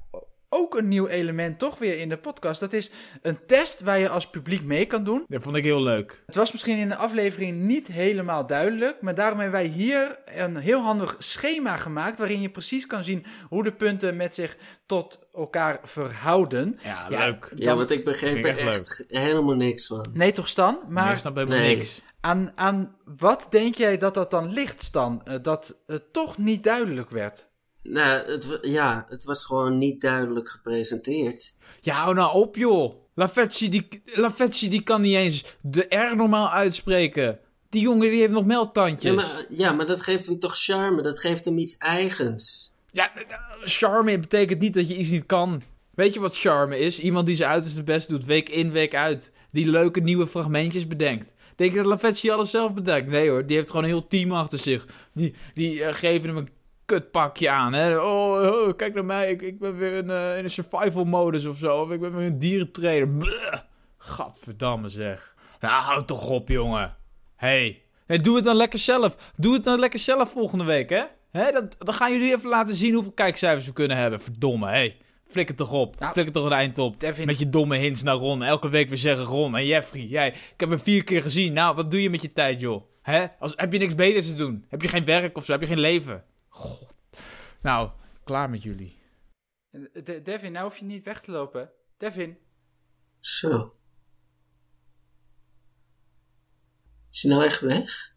ook 0.49 0.77
een 0.77 0.89
nieuw 0.89 1.07
element 1.07 1.59
toch 1.59 1.79
weer 1.79 1.99
in 1.99 2.09
de 2.09 2.17
podcast. 2.17 2.61
Dat 2.61 2.73
is 2.73 2.91
een 3.23 3.39
test 3.47 3.81
waar 3.81 3.99
je 3.99 4.09
als 4.09 4.31
publiek 4.31 4.63
mee 4.63 4.87
kan 4.87 5.05
doen. 5.05 5.25
Dat 5.29 5.43
vond 5.43 5.57
ik 5.57 5.65
heel 5.65 5.83
leuk. 5.83 6.23
Het 6.27 6.35
was 6.35 6.53
misschien 6.53 6.79
in 6.79 6.89
de 6.89 6.97
aflevering 6.97 7.61
niet 7.63 7.87
helemaal 7.87 8.47
duidelijk, 8.47 9.01
maar 9.01 9.15
daarom 9.15 9.39
hebben 9.41 9.61
wij 9.61 9.69
hier 9.69 10.19
een 10.25 10.57
heel 10.57 10.81
handig 10.83 11.17
schema 11.19 11.77
gemaakt 11.77 12.19
waarin 12.19 12.41
je 12.41 12.51
precies 12.51 12.87
kan 12.87 13.03
zien 13.03 13.25
hoe 13.49 13.63
de 13.65 13.73
punten 13.73 14.17
met 14.17 14.35
zich 14.35 14.57
tot 14.87 15.27
elkaar 15.35 15.81
verhouden. 15.83 16.79
Ja, 16.83 17.07
Ja, 17.11 17.25
leuk. 17.27 17.53
ja, 17.55 17.77
want 17.77 17.91
ik 17.91 18.05
begreep 18.05 18.45
er 18.45 18.59
echt 18.59 18.77
echt 18.79 19.05
helemaal 19.09 19.55
niks 19.55 19.87
van. 19.87 20.07
Nee 20.13 20.33
toch 20.33 20.49
Stan? 20.49 20.79
Maar 20.89 21.13
ik 21.13 21.19
snap 21.19 21.37
helemaal 21.37 21.59
Nee. 21.59 21.77
niks. 21.77 22.03
aan, 22.21 22.53
aan 22.55 22.97
wat 23.19 23.47
denk 23.51 23.75
jij 23.75 23.99
dat 23.99 24.15
dat 24.15 24.31
dan 24.31 24.53
ligt 24.53 24.83
Stan? 24.83 25.21
Eh, 25.25 25.35
dat 25.43 25.77
het 25.87 26.13
toch 26.13 26.39
niet 26.39 26.65
duidelijk 26.65 27.11
werd. 27.11 27.48
Nou, 27.91 28.31
het, 28.31 28.59
ja, 28.63 29.07
het 29.09 29.25
was 29.25 29.45
gewoon 29.45 29.79
niet 29.79 30.01
duidelijk 30.01 30.49
gepresenteerd. 30.49 31.55
Ja, 31.81 31.95
hou 31.95 32.15
nou 32.15 32.35
op, 32.35 32.57
joh. 32.57 32.95
Lavetsi 33.15 33.69
die, 33.69 33.89
die 34.69 34.83
kan 34.83 35.01
niet 35.01 35.15
eens 35.15 35.57
de 35.61 35.87
R 35.89 36.17
normaal 36.17 36.51
uitspreken. 36.51 37.39
Die 37.69 37.83
jongen 37.83 38.11
die 38.11 38.21
heeft 38.21 38.33
nog 38.33 38.45
melktandjes. 38.45 39.11
Ja 39.11 39.17
maar, 39.17 39.47
ja, 39.49 39.73
maar 39.73 39.87
dat 39.87 40.01
geeft 40.01 40.27
hem 40.27 40.39
toch 40.39 40.57
charme, 40.57 41.03
dat 41.03 41.21
geeft 41.21 41.45
hem 41.45 41.59
iets 41.59 41.77
eigens. 41.77 42.73
Ja, 42.91 43.13
charme 43.63 44.19
betekent 44.19 44.61
niet 44.61 44.75
dat 44.75 44.89
je 44.89 44.97
iets 44.97 45.11
niet 45.11 45.27
kan. 45.27 45.63
Weet 45.95 46.15
je 46.15 46.21
wat 46.21 46.39
charme 46.39 46.79
is? 46.79 46.99
Iemand 47.01 47.27
die 47.27 47.37
zijn 47.37 47.51
uiterste 47.51 47.83
best 47.83 48.09
doet, 48.09 48.25
week 48.25 48.49
in, 48.49 48.73
week 48.73 48.95
uit. 48.95 49.33
Die 49.51 49.67
leuke 49.67 50.01
nieuwe 50.01 50.27
fragmentjes 50.27 50.87
bedenkt. 50.87 51.33
Denk 51.57 51.71
je 51.71 51.77
dat 51.77 51.87
Lavetsi 51.87 52.31
alles 52.31 52.51
zelf 52.51 52.75
bedenkt? 52.75 53.09
Nee 53.09 53.31
hoor, 53.31 53.47
die 53.47 53.57
heeft 53.57 53.71
gewoon 53.71 53.85
een 53.85 53.91
heel 53.91 54.07
team 54.07 54.33
achter 54.33 54.59
zich. 54.59 54.87
Die, 55.15 55.35
die 55.55 55.85
eh, 55.85 55.95
geven 55.95 56.29
hem 56.29 56.37
een 56.37 56.49
kutpakje 56.89 57.51
aan. 57.51 57.73
Hè? 57.73 58.01
Oh, 58.01 58.67
oh, 58.67 58.77
kijk 58.77 58.95
naar 58.95 59.05
mij, 59.05 59.31
ik, 59.31 59.43
ik 59.43 59.59
ben 59.59 59.77
weer 59.77 59.93
in, 59.93 60.11
eh, 60.11 60.39
in 60.39 60.45
een 60.45 60.51
survival 60.51 61.05
modus 61.05 61.45
of 61.45 61.57
zo. 61.57 61.81
Of 61.81 61.91
ik 61.91 62.01
ben 62.01 62.17
weer 62.17 62.27
een 62.27 62.39
dierentrainer. 62.39 63.09
Bleh. 63.09 63.61
Gadverdamme 63.99 64.89
zeg. 64.89 65.35
Nou, 65.61 65.83
houd 65.83 66.07
toch 66.07 66.29
op, 66.29 66.49
jongen. 66.49 66.97
Hey. 67.37 67.83
doe 68.07 68.37
het 68.37 68.45
dan 68.45 68.57
lekker 68.57 68.79
zelf. 68.79 69.33
Doe 69.37 69.55
het 69.55 69.65
dan 69.65 69.79
lekker 69.79 69.99
zelf 69.99 70.31
volgende 70.31 70.65
week, 70.65 70.91
hè? 70.91 71.03
Hè, 71.31 71.53
dat, 71.53 71.77
dan 71.79 71.95
gaan 71.95 72.13
jullie 72.13 72.35
even 72.35 72.49
laten 72.49 72.75
zien 72.75 72.95
hoeveel 72.95 73.13
kijkcijfers 73.13 73.67
we 73.67 73.73
kunnen 73.73 73.97
hebben. 73.97 74.21
Verdomme, 74.21 74.67
hé. 74.67 74.73
Hey. 74.73 74.97
Flikker 75.29 75.55
toch 75.55 75.73
op. 75.73 75.99
Nou, 76.01 76.13
Flikker 76.13 76.35
toch 76.35 76.45
een 76.45 76.53
eind 76.53 76.79
op. 76.79 77.03
Met 77.25 77.39
je 77.39 77.49
domme 77.49 77.77
hints 77.77 78.03
naar 78.03 78.15
Ron. 78.15 78.43
Elke 78.43 78.69
week 78.69 78.89
weer 78.89 78.99
zeggen 78.99 79.25
Ron 79.25 79.57
en 79.57 79.67
Jeffrey. 79.67 80.03
Jij, 80.03 80.29
ik 80.29 80.61
heb 80.61 80.69
hem 80.69 80.79
vier 80.79 81.05
keer 81.05 81.23
gezien. 81.23 81.53
Nou, 81.53 81.75
wat 81.75 81.91
doe 81.91 82.03
je 82.03 82.11
met 82.11 82.23
je 82.23 82.33
tijd, 82.33 82.61
joh? 82.61 82.83
Hè? 83.03 83.27
Als, 83.39 83.53
heb 83.57 83.73
je 83.73 83.79
niks 83.79 83.95
beters 83.95 84.27
te 84.27 84.35
doen? 84.35 84.65
Heb 84.69 84.83
je 84.83 84.89
geen 84.89 85.05
werk 85.05 85.37
of 85.37 85.45
zo? 85.45 85.53
Heb 85.53 85.61
je 85.61 85.67
geen 85.67 85.81
leven? 85.81 86.25
God. 86.59 86.95
Nou, 87.63 87.91
klaar 88.25 88.51
met 88.51 88.63
jullie. 88.63 88.99
De- 90.05 90.23
Devin, 90.23 90.53
nou 90.53 90.65
hoef 90.65 90.77
je 90.77 90.85
niet 90.85 91.05
weg 91.05 91.21
te 91.21 91.31
lopen. 91.31 91.73
Devin. 91.97 92.39
Zo. 93.21 93.79
Is 97.11 97.23
hij 97.23 97.33
nou 97.33 97.45
echt 97.45 97.61
weg? 97.61 98.15